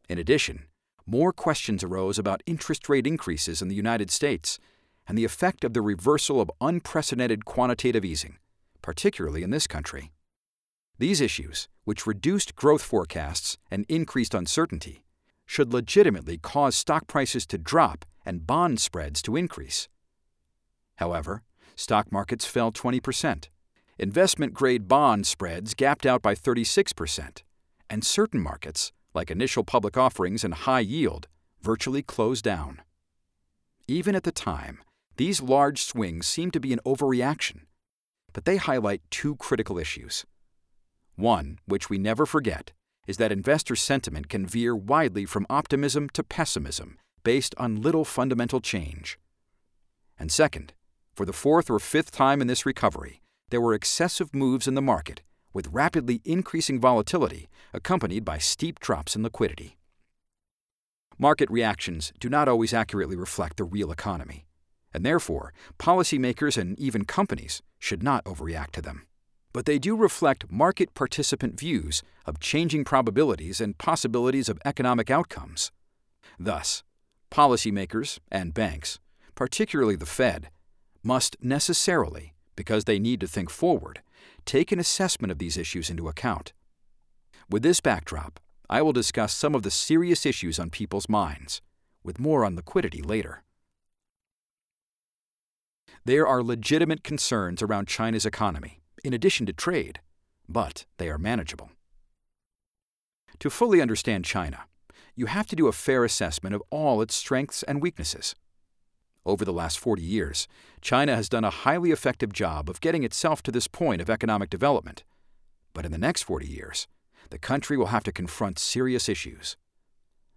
[0.09, 0.63] In addition,
[1.05, 4.59] more questions arose about interest rate increases in the United States
[5.07, 8.37] and the effect of the reversal of unprecedented quantitative easing,
[8.81, 10.11] particularly in this country.
[10.99, 15.03] These issues, which reduced growth forecasts and increased uncertainty,
[15.45, 19.87] should legitimately cause stock prices to drop and bond spreads to increase.
[20.95, 21.43] However,
[21.75, 23.45] stock markets fell 20%.
[23.99, 27.41] Investment grade bond spreads gapped out by 36%,
[27.89, 31.27] and certain markets, like initial public offerings and high yield,
[31.63, 32.81] virtually closed down.
[33.87, 34.83] Even at the time,
[35.15, 37.61] these large swings seem to be an overreaction,
[38.33, 40.25] but they highlight two critical issues.
[41.15, 42.73] One, which we never forget,
[43.07, 48.61] is that investor sentiment can veer widely from optimism to pessimism based on little fundamental
[48.61, 49.17] change.
[50.19, 50.73] And second,
[51.15, 54.81] for the fourth or fifth time in this recovery, there were excessive moves in the
[54.81, 55.21] market,
[55.53, 59.77] with rapidly increasing volatility accompanied by steep drops in liquidity.
[61.17, 64.45] Market reactions do not always accurately reflect the real economy,
[64.93, 69.07] and therefore, policymakers and even companies should not overreact to them.
[69.53, 75.71] But they do reflect market participant views of changing probabilities and possibilities of economic outcomes.
[76.37, 76.83] Thus,
[77.31, 78.99] policymakers and banks,
[79.33, 80.49] particularly the Fed,
[81.01, 84.01] must necessarily, because they need to think forward,
[84.43, 86.51] take an assessment of these issues into account.
[87.49, 91.61] With this backdrop, I will discuss some of the serious issues on people's minds,
[92.03, 93.43] with more on liquidity later.
[96.03, 100.01] There are legitimate concerns around China's economy, in addition to trade,
[100.49, 101.69] but they are manageable.
[103.39, 104.65] To fully understand China,
[105.15, 108.35] you have to do a fair assessment of all its strengths and weaknesses.
[109.27, 110.47] Over the last 40 years,
[110.79, 114.49] China has done a highly effective job of getting itself to this point of economic
[114.49, 115.03] development.
[115.73, 116.87] But in the next 40 years,
[117.29, 119.57] the country will have to confront serious issues.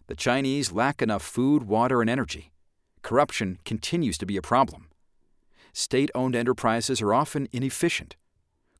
[0.09, 2.51] The Chinese lack enough food, water, and energy.
[3.03, 4.89] Corruption continues to be a problem.
[5.73, 8.17] State owned enterprises are often inefficient.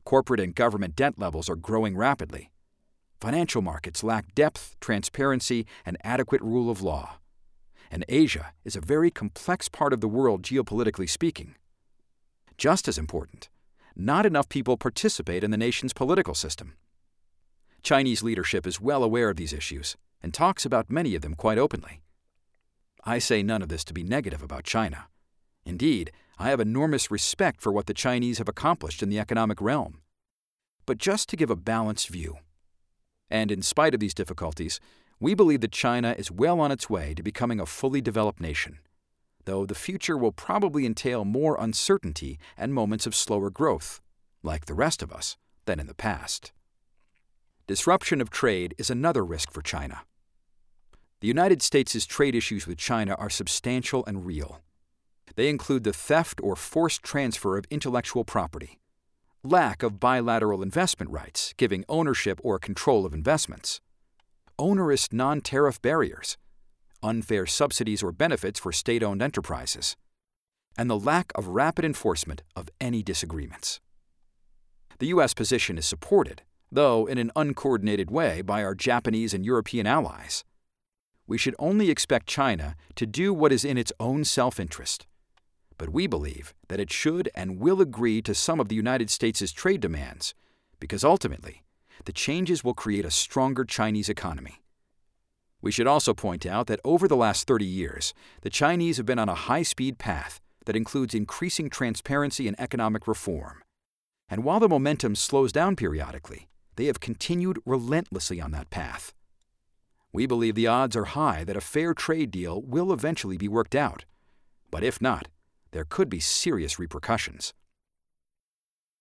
[0.03, 2.51] Corporate and government debt levels are growing rapidly.
[3.21, 7.20] Financial markets lack depth, transparency, and adequate rule of law
[7.91, 11.55] and Asia is a very complex part of the world geopolitically speaking.
[12.57, 13.49] Just as important,
[13.95, 16.77] not enough people participate in the nation's political system.
[17.83, 21.57] Chinese leadership is well aware of these issues and talks about many of them quite
[21.57, 22.01] openly.
[23.03, 25.07] I say none of this to be negative about China.
[25.65, 30.01] Indeed, I have enormous respect for what the Chinese have accomplished in the economic realm.
[30.85, 32.37] But just to give a balanced view.
[33.29, 34.79] And in spite of these difficulties,
[35.21, 38.79] we believe that China is well on its way to becoming a fully developed nation,
[39.45, 44.01] though the future will probably entail more uncertainty and moments of slower growth,
[44.41, 46.51] like the rest of us, than in the past.
[47.67, 50.01] Disruption of trade is another risk for China.
[51.19, 54.61] The United States' trade issues with China are substantial and real.
[55.35, 58.79] They include the theft or forced transfer of intellectual property,
[59.43, 63.81] lack of bilateral investment rights giving ownership or control of investments,
[64.61, 66.37] onerous non tariff barriers,
[67.03, 69.97] unfair subsidies or benefits for state owned enterprises,
[70.77, 73.81] and the lack of rapid enforcement of any disagreements.
[74.99, 75.33] The U.S.
[75.33, 80.45] position is supported, though in an uncoordinated way, by our Japanese and European allies.
[81.25, 85.07] We should only expect China to do what is in its own self interest.
[85.77, 89.51] But we believe that it should and will agree to some of the United States'
[89.51, 90.35] trade demands,
[90.79, 91.63] because ultimately,
[92.05, 94.61] the changes will create a stronger Chinese economy.
[95.61, 99.19] We should also point out that over the last 30 years, the Chinese have been
[99.19, 103.61] on a high speed path that includes increasing transparency and economic reform.
[104.29, 106.47] And while the momentum slows down periodically,
[106.77, 109.13] they have continued relentlessly on that path.
[110.13, 113.75] We believe the odds are high that a fair trade deal will eventually be worked
[113.75, 114.05] out.
[114.69, 115.27] But if not,
[115.71, 117.53] there could be serious repercussions.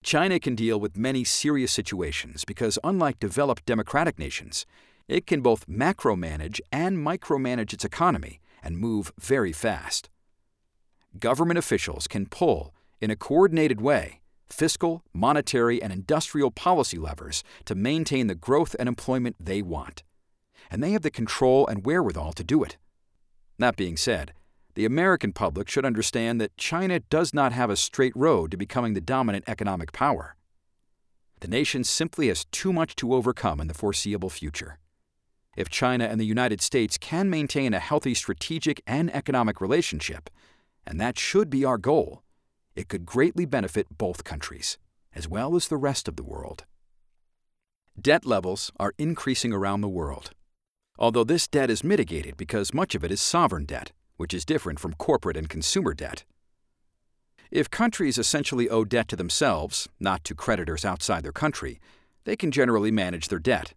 [0.02, 4.64] China can deal with many serious situations because, unlike developed democratic nations,
[5.08, 10.08] it can both macro manage and micromanage its economy and move very fast.
[11.18, 17.74] Government officials can pull, in a coordinated way, fiscal, monetary, and industrial policy levers to
[17.74, 20.02] maintain the growth and employment they want.
[20.70, 22.76] And they have the control and wherewithal to do it.
[23.58, 24.32] That being said,
[24.74, 28.94] the American public should understand that China does not have a straight road to becoming
[28.94, 30.36] the dominant economic power.
[31.40, 34.78] The nation simply has too much to overcome in the foreseeable future.
[35.56, 40.30] If China and the United States can maintain a healthy strategic and economic relationship,
[40.86, 42.22] and that should be our goal,
[42.76, 44.78] it could greatly benefit both countries,
[45.14, 46.64] as well as the rest of the world.
[48.00, 50.30] Debt levels are increasing around the world.
[50.98, 54.78] Although this debt is mitigated because much of it is sovereign debt, which is different
[54.78, 56.24] from corporate and consumer debt.
[57.50, 61.80] If countries essentially owe debt to themselves, not to creditors outside their country,
[62.24, 63.72] they can generally manage their debt.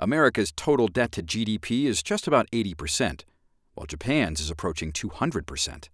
[0.00, 3.24] America's total debt to GDP is just about 80%,
[3.74, 5.90] while Japan's is approaching 200%.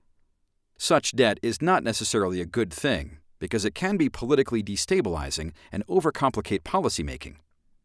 [0.76, 5.84] Such debt is not necessarily a good thing because it can be politically destabilizing and
[5.88, 7.38] overcomplicate policymaking.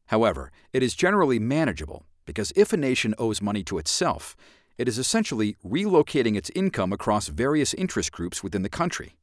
[0.05, 4.35] However, it is generally manageable because if a nation owes money to itself,
[4.77, 9.15] it is essentially relocating its income across various interest groups within the country.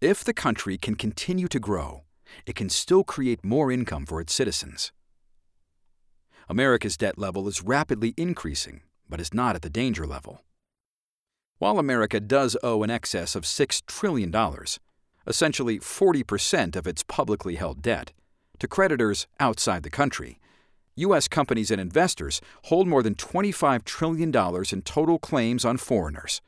[0.00, 2.02] If the country can continue to grow,
[2.44, 4.92] it can still create more income for its citizens.
[6.48, 10.42] America's debt level is rapidly increasing, but is not at the danger level.
[11.58, 14.34] While America does owe an excess of $6 trillion,
[15.26, 18.12] essentially 40% of its publicly held debt,
[18.58, 20.38] to creditors outside the country.
[20.96, 21.28] U.S.
[21.28, 24.34] companies and investors hold more than $25 trillion
[24.72, 26.40] in total claims on foreigners,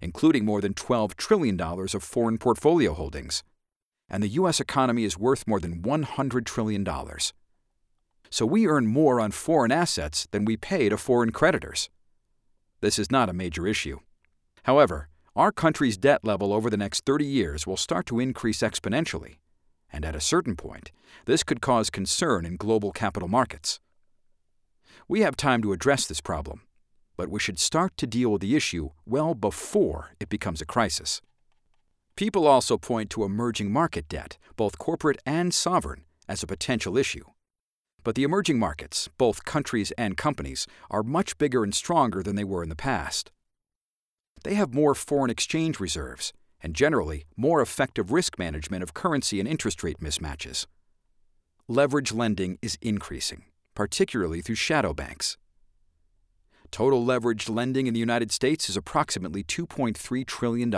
[0.00, 3.42] including more than $12 trillion of foreign portfolio holdings.
[4.08, 4.60] And the U.S.
[4.60, 6.86] economy is worth more than $100 trillion.
[8.30, 11.90] So we earn more on foreign assets than we pay to foreign creditors.
[12.80, 13.98] This is not a major issue.
[14.62, 19.38] However, our country's debt level over the next 30 years will start to increase exponentially,
[19.92, 20.92] and at a certain point,
[21.24, 23.80] this could cause concern in global capital markets.
[25.06, 26.62] We have time to address this problem,
[27.16, 31.20] but we should start to deal with the issue well before it becomes a crisis.
[32.16, 37.24] People also point to emerging market debt, both corporate and sovereign, as a potential issue.
[38.02, 42.44] But the emerging markets, both countries and companies, are much bigger and stronger than they
[42.44, 43.30] were in the past.
[44.44, 46.32] They have more foreign exchange reserves
[46.62, 50.66] and generally more effective risk management of currency and interest rate mismatches.
[51.68, 53.44] Leverage lending is increasing,
[53.78, 55.38] particularly through shadow banks.
[56.72, 60.74] Total leveraged lending in the United States is approximately $2.3 trillion.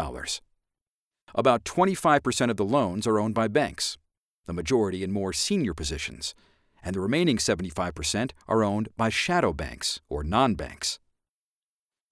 [1.35, 3.97] About 25% of the loans are owned by banks,
[4.45, 6.35] the majority in more senior positions,
[6.83, 10.99] and the remaining 75% are owned by shadow banks or non banks.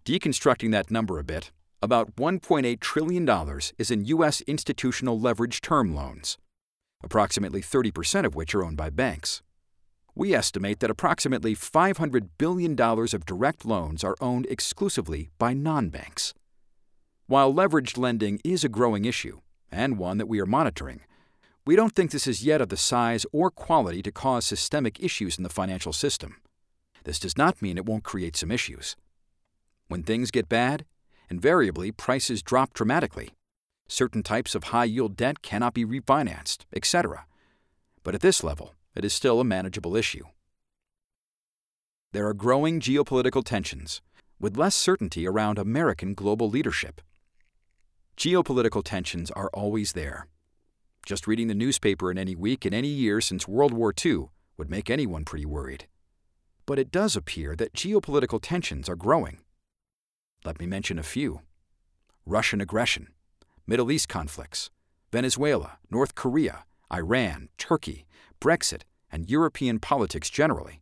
[0.07, 3.29] Deconstructing that number a bit, about $1.8 trillion
[3.77, 4.41] is in U.S.
[4.47, 6.39] institutional leveraged term loans,
[7.05, 9.43] approximately 30% of which are owned by banks.
[10.19, 16.35] We estimate that approximately $500 billion of direct loans are owned exclusively by non banks.
[17.29, 19.39] While leveraged lending is a growing issue,
[19.71, 21.03] and one that we are monitoring,
[21.65, 25.39] we don't think this is yet of the size or quality to cause systemic issues
[25.39, 26.39] in the financial system.
[27.05, 28.97] This does not mean it won't create some issues.
[29.87, 30.85] When things get bad,
[31.31, 33.31] invariably prices drop dramatically.
[33.87, 37.25] Certain types of high yield debt cannot be refinanced, etc.
[38.03, 40.25] But at this level, it is still a manageable issue.
[42.13, 44.01] There are growing geopolitical tensions,
[44.41, 47.01] with less certainty around American global leadership.
[48.17, 50.27] Geopolitical tensions are always there.
[51.07, 54.27] Just reading the newspaper in any week in any year since World War II
[54.57, 55.87] would make anyone pretty worried.
[56.67, 59.41] But it does appear that geopolitical tensions are growing.
[60.45, 61.41] Let me mention a few
[62.27, 63.09] Russian aggression,
[63.67, 64.71] Middle East conflicts,
[65.13, 68.07] Venezuela, North Korea, Iran, Turkey,
[68.41, 70.81] Brexit, and European politics generally.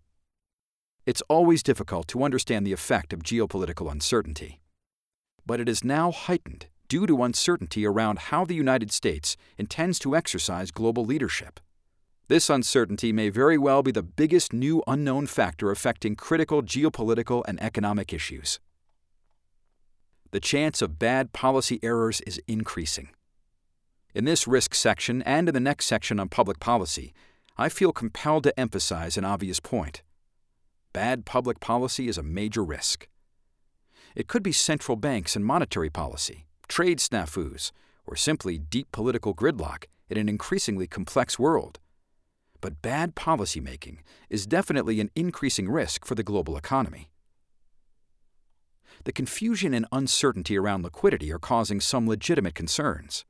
[1.04, 4.60] It's always difficult to understand the effect of geopolitical uncertainty.
[5.46, 10.16] But it is now heightened due to uncertainty around how the United States intends to
[10.16, 11.60] exercise global leadership.
[12.28, 17.62] This uncertainty may very well be the biggest new unknown factor affecting critical geopolitical and
[17.62, 18.58] economic issues
[20.36, 23.08] the chance of bad policy errors is increasing.
[24.14, 27.14] In this risk section and in the next section on public policy,
[27.58, 30.02] I feel compelled to emphasize an obvious point.
[30.92, 33.08] Bad public policy is a major risk.
[34.14, 37.72] It could be central banks and monetary policy, trade snafus,
[38.06, 41.78] or simply deep political gridlock in an increasingly complex world.
[42.60, 43.98] But bad policymaking
[44.30, 47.10] is definitely an increasing risk for the global economy
[49.04, 53.24] the confusion and uncertainty around liquidity are causing some legitimate concerns.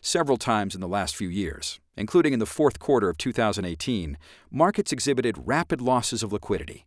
[0.00, 4.16] Several times in the last few years, including in the fourth quarter of 2018,
[4.50, 6.86] markets exhibited rapid losses of liquidity.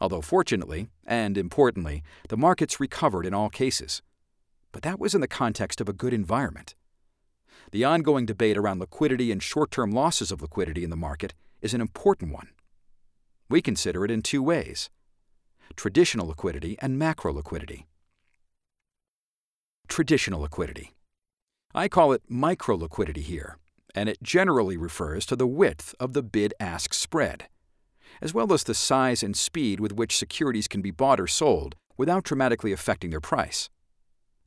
[0.00, 4.02] Although fortunately, and importantly, the markets recovered in all cases.
[4.72, 6.74] But that was in the context of a good environment.
[7.70, 11.74] The ongoing debate around liquidity and short term losses of liquidity in the market is
[11.74, 12.48] an important one.
[13.48, 14.90] We consider it in two ways
[15.76, 17.86] traditional liquidity, and macro liquidity.
[19.88, 20.92] Traditional liquidity.
[21.74, 23.58] I call it micro liquidity here,
[23.94, 27.48] and it generally refers to the width of the bid ask spread,
[28.20, 31.76] as well as the size and speed with which securities can be bought or sold
[31.96, 33.70] without dramatically affecting their price.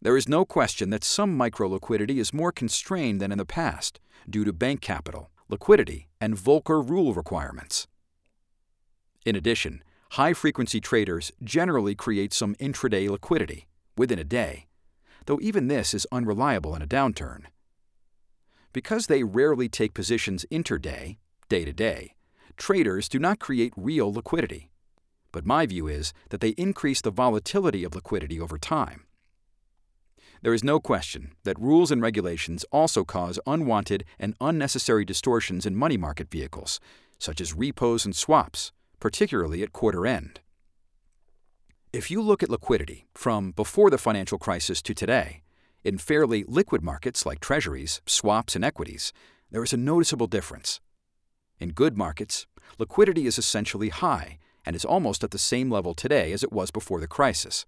[0.01, 3.99] There is no question that some micro liquidity is more constrained than in the past
[4.29, 7.87] due to bank capital, liquidity, and Volcker rule requirements.
[9.25, 13.67] In addition, high frequency traders generally create some intraday liquidity
[13.97, 14.67] within a day,
[15.25, 17.45] though even this is unreliable in a downturn.
[18.77, 21.17] Because they rarely take positions intraday,
[21.49, 22.13] day to day,
[22.57, 24.69] traders do not create real liquidity.
[25.31, 29.07] But my view is that they increase the volatility of liquidity over time.
[30.43, 35.75] There is no question that rules and regulations also cause unwanted and unnecessary distortions in
[35.75, 36.79] money market vehicles,
[37.17, 40.39] such as repos and swaps, particularly at quarter end.
[41.91, 45.41] If you look at liquidity from before the financial crisis to today,
[45.83, 49.13] in fairly liquid markets like treasuries, swaps, and equities,
[49.51, 50.81] there is a noticeable difference.
[51.59, 52.45] In good markets,
[52.77, 56.71] liquidity is essentially high and is almost at the same level today as it was
[56.71, 57.65] before the crisis.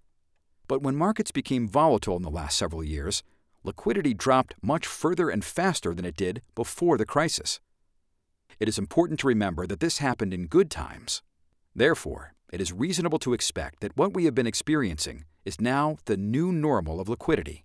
[0.68, 3.24] But when markets became volatile in the last several years,
[3.64, 7.60] liquidity dropped much further and faster than it did before the crisis.
[8.60, 11.22] It is important to remember that this happened in good times.
[11.76, 16.18] Therefore, it is reasonable to expect that what we have been experiencing is now the
[16.18, 17.64] new normal of liquidity,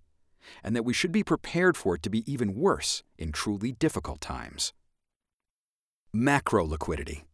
[0.63, 4.21] and that we should be prepared for it to be even worse in truly difficult
[4.21, 4.73] times.
[6.13, 7.25] Macro liquidity.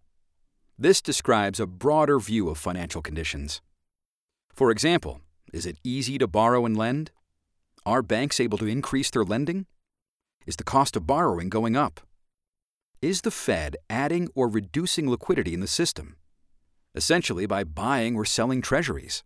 [0.77, 3.61] This describes a broader view of financial conditions.
[4.53, 5.21] For example,
[5.53, 7.11] is it easy to borrow and lend?
[7.85, 9.65] Are banks able to increase their lending?
[10.45, 12.01] Is the cost of borrowing going up?
[13.01, 16.15] Is the Fed adding or reducing liquidity in the system?
[16.93, 19.23] Essentially by buying or selling treasuries.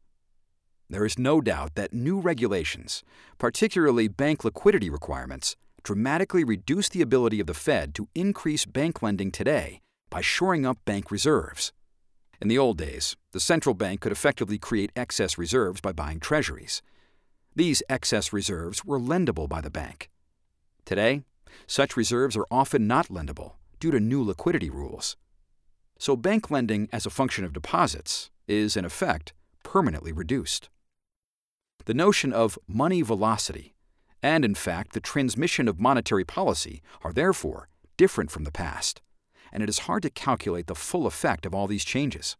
[0.89, 3.03] There is no doubt that new regulations,
[3.39, 9.31] particularly bank liquidity requirements, dramatically reduce the ability of the Fed to increase bank lending
[9.31, 9.81] today
[10.11, 11.71] by shoring up bank reserves.
[12.39, 16.81] In the old days, the central bank could effectively create excess reserves by buying treasuries.
[17.55, 20.09] These excess reserves were lendable by the bank.
[20.83, 21.23] Today,
[21.65, 25.15] such reserves are often not lendable due to new liquidity rules.
[25.97, 29.33] So, bank lending as a function of deposits is, in effect,
[29.63, 30.69] permanently reduced.
[31.85, 33.75] The notion of money velocity
[34.23, 39.03] and, in fact, the transmission of monetary policy are therefore different from the past,
[39.51, 42.37] and it is hard to calculate the full effect of all these changes.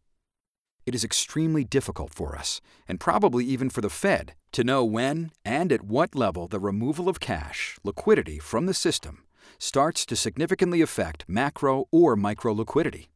[0.87, 5.31] It is extremely difficult for us, and probably even for the Fed, to know when
[5.43, 9.25] and at what level the removal of cash, liquidity, from the system
[9.59, 13.09] starts to significantly affect macro or micro liquidity.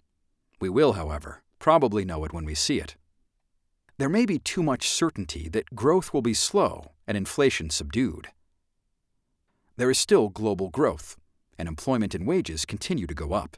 [0.60, 2.96] We will, however, probably know it when we see it.
[4.00, 8.30] There may be too much certainty that growth will be slow and inflation subdued
[9.80, 11.16] there is still global growth,
[11.58, 13.56] and employment and wages continue to go up.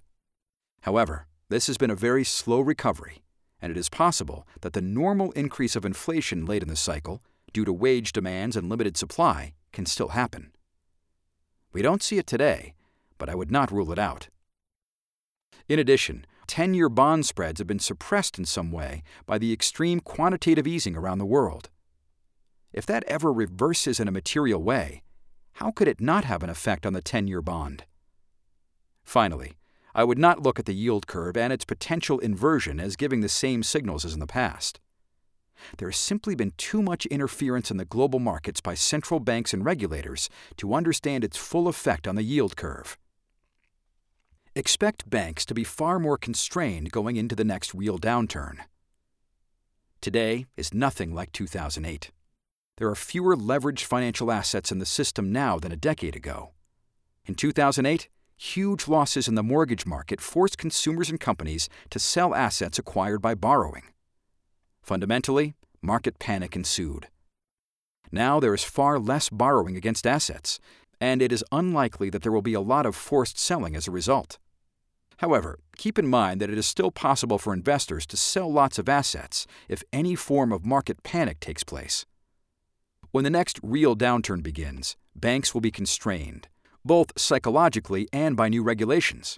[0.82, 3.24] However, this has been a very slow recovery,
[3.60, 7.24] and it is possible that the normal increase of inflation late in the cycle,
[7.54, 10.52] due to wage demands and limited supply, can still happen.
[11.74, 12.76] We don't see it today,
[13.18, 14.28] but I would not rule it out.
[15.68, 20.02] In addition, 10 year bond spreads have been suppressed in some way by the extreme
[20.02, 21.70] quantitative easing around the world.
[22.74, 25.02] If that ever reverses in a material way,
[25.54, 27.86] how could it not have an effect on the 10 year bond?
[29.06, 29.54] Finally,
[29.95, 33.30] I would not look at the yield curve and its potential inversion as giving the
[33.30, 34.82] same signals as in the past.
[35.78, 39.64] There has simply been too much interference in the global markets by central banks and
[39.64, 42.97] regulators to understand its full effect on the yield curve.
[44.54, 48.58] Expect banks to be far more constrained going into the next real downturn.
[50.02, 52.12] Today is nothing like 2008.
[52.76, 56.52] There are fewer leveraged financial assets in the system now than a decade ago.
[57.26, 62.78] In 2008, huge losses in the mortgage market forced consumers and companies to sell assets
[62.78, 63.84] acquired by borrowing.
[64.84, 67.08] Fundamentally, market panic ensued.
[68.12, 70.60] Now there is far less borrowing against assets,
[70.99, 73.91] and it is unlikely that there will be a lot of forced selling as a
[73.91, 74.38] result.
[75.22, 78.89] However, keep in mind that it is still possible for investors to sell lots of
[78.89, 82.07] assets if any form of market panic takes place.
[83.11, 86.47] When the next real downturn begins, banks will be constrained,
[86.84, 89.38] both psychologically and by new regulations,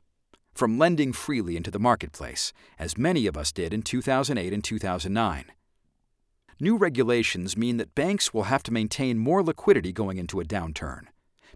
[0.53, 5.45] from lending freely into the marketplace, as many of us did in 2008 and 2009.
[6.61, 11.07] New regulations mean that banks will have to maintain more liquidity going into a downturn,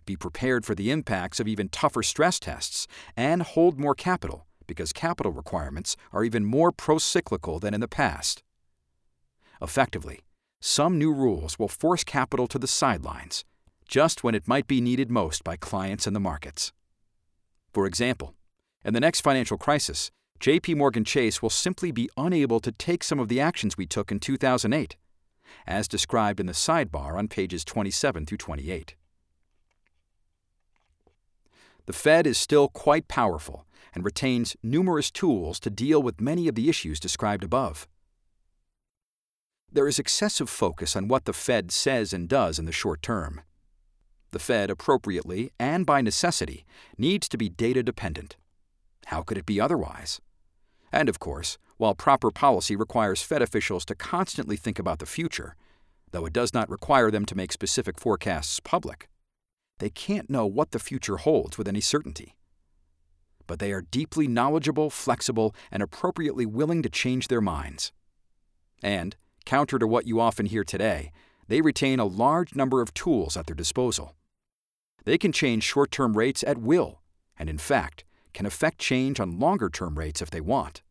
[0.08, 4.92] be prepared for the impacts of even tougher stress tests, and hold more capital because
[4.92, 8.42] capital requirements are even more procyclical than in the past.
[9.62, 10.22] Effectively,
[10.60, 13.46] some new rules will force capital to the sidelines,
[13.88, 16.74] just when it might be needed most by clients and the markets.
[17.74, 18.34] For example,
[18.84, 23.20] in the next financial crisis, JP Morgan Chase will simply be unable to take some
[23.20, 24.96] of the actions we took in 2008,
[25.66, 28.96] as described in the sidebar on pages 27 through 28.
[31.88, 33.66] The Fed is still quite powerful
[33.96, 37.88] and retains numerous tools to deal with many of the issues described above.
[39.72, 43.42] There is excessive focus on what the Fed says and does in the short term.
[44.32, 46.66] The Fed, appropriately and by necessity,
[46.98, 48.36] needs to be data dependent.
[49.06, 50.20] How could it be otherwise?
[50.92, 55.56] And of course, while proper policy requires Fed officials to constantly think about the future,
[56.12, 59.08] though it does not require them to make specific forecasts public,
[59.80, 62.36] they can't know what the future holds with any certainty.
[63.46, 67.92] But they are deeply knowledgeable, flexible, and appropriately willing to change their minds.
[68.84, 69.16] And,
[69.48, 71.14] Counter to what you often hear today,
[71.48, 74.14] they retain a large number of tools at their disposal.
[75.06, 77.00] They can change short term rates at will,
[77.40, 78.04] and in fact,
[78.34, 80.82] can affect change on longer term rates if they want.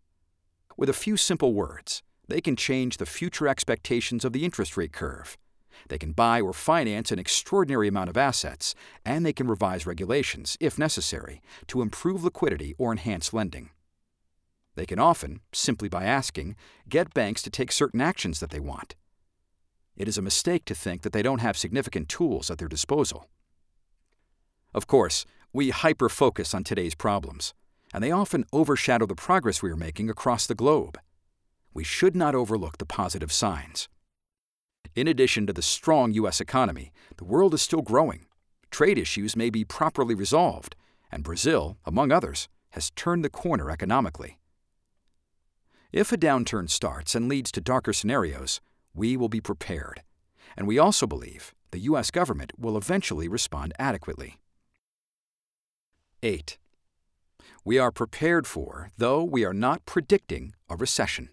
[0.74, 4.94] With a few simple words, they can change the future expectations of the interest rate
[4.94, 5.36] curve.
[5.88, 8.74] They can buy or finance an extraordinary amount of assets,
[9.04, 13.70] and they can revise regulations, if necessary, to improve liquidity or enhance lending.
[14.74, 16.56] They can often, simply by asking,
[16.88, 18.94] get banks to take certain actions that they want.
[19.96, 23.28] It is a mistake to think that they don't have significant tools at their disposal.
[24.74, 27.54] Of course, we hyper focus on today's problems,
[27.94, 30.98] and they often overshadow the progress we are making across the globe.
[31.72, 33.88] We should not overlook the positive signs.
[34.96, 36.40] In addition to the strong U.S.
[36.40, 38.24] economy, the world is still growing.
[38.70, 40.74] Trade issues may be properly resolved,
[41.12, 44.38] and Brazil, among others, has turned the corner economically.
[45.92, 48.62] If a downturn starts and leads to darker scenarios,
[48.94, 50.02] we will be prepared,
[50.56, 52.10] and we also believe the U.S.
[52.10, 54.38] government will eventually respond adequately.
[56.22, 56.56] 8.
[57.66, 61.28] We are prepared for, though we are not predicting, a recession.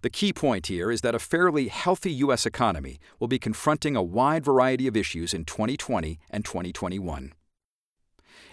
[0.00, 2.46] The key point here is that a fairly healthy U.S.
[2.46, 7.32] economy will be confronting a wide variety of issues in 2020 and 2021.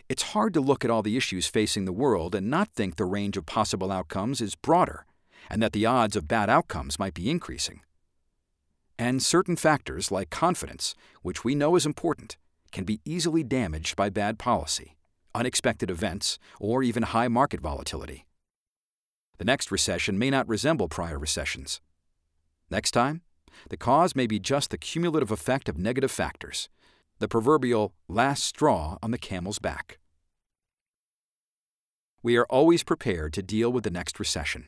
[0.10, 3.06] It's hard to look at all the issues facing the world and not think the
[3.06, 5.06] range of possible outcomes is broader,
[5.48, 7.82] and that the odds of bad outcomes might be increasing.
[8.98, 12.38] And certain factors, like confidence, which we know is important,
[12.72, 14.98] can be easily damaged by bad policy,
[15.36, 18.26] unexpected events, or even high market volatility.
[19.38, 21.82] The next recession may not resemble prior recessions.
[22.70, 23.22] Next time,
[23.70, 26.70] the cause may be just the cumulative effect of negative factors,
[27.20, 30.00] the proverbial last straw on the camel's back.
[32.22, 34.68] We are always prepared to deal with the next recession.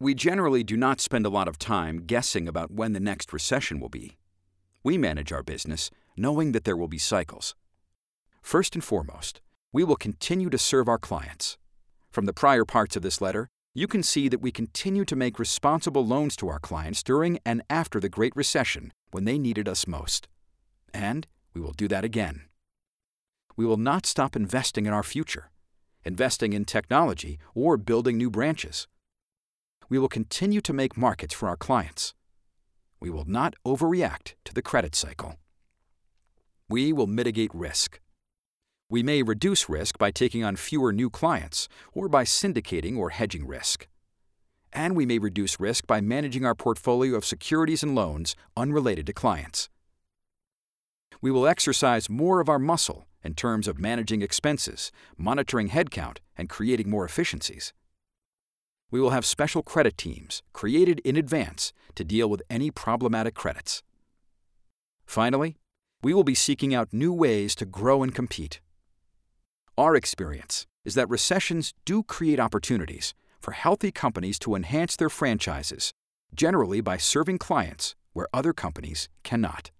[0.00, 3.78] We generally do not spend a lot of time guessing about when the next recession
[3.78, 4.16] will be.
[4.82, 7.54] We manage our business knowing that there will be cycles.
[8.42, 9.40] First and foremost,
[9.72, 11.58] we will continue to serve our clients.
[12.14, 15.40] From the prior parts of this letter, you can see that we continue to make
[15.40, 19.88] responsible loans to our clients during and after the Great Recession when they needed us
[19.88, 20.28] most.
[20.92, 22.42] And we will do that again.
[23.56, 25.50] We will not stop investing in our future,
[26.04, 28.86] investing in technology, or building new branches.
[29.88, 32.14] We will continue to make markets for our clients.
[33.00, 35.34] We will not overreact to the credit cycle.
[36.68, 37.98] We will mitigate risk.
[38.90, 43.46] We may reduce risk by taking on fewer new clients or by syndicating or hedging
[43.46, 43.88] risk.
[44.72, 49.12] And we may reduce risk by managing our portfolio of securities and loans unrelated to
[49.12, 49.70] clients.
[51.20, 56.50] We will exercise more of our muscle in terms of managing expenses, monitoring headcount, and
[56.50, 57.72] creating more efficiencies.
[58.90, 63.82] We will have special credit teams created in advance to deal with any problematic credits.
[65.06, 65.56] Finally,
[66.02, 68.60] we will be seeking out new ways to grow and compete.
[69.76, 75.92] Our experience is that recessions do create opportunities for healthy companies to enhance their franchises,
[76.32, 79.72] generally by serving clients where other companies cannot.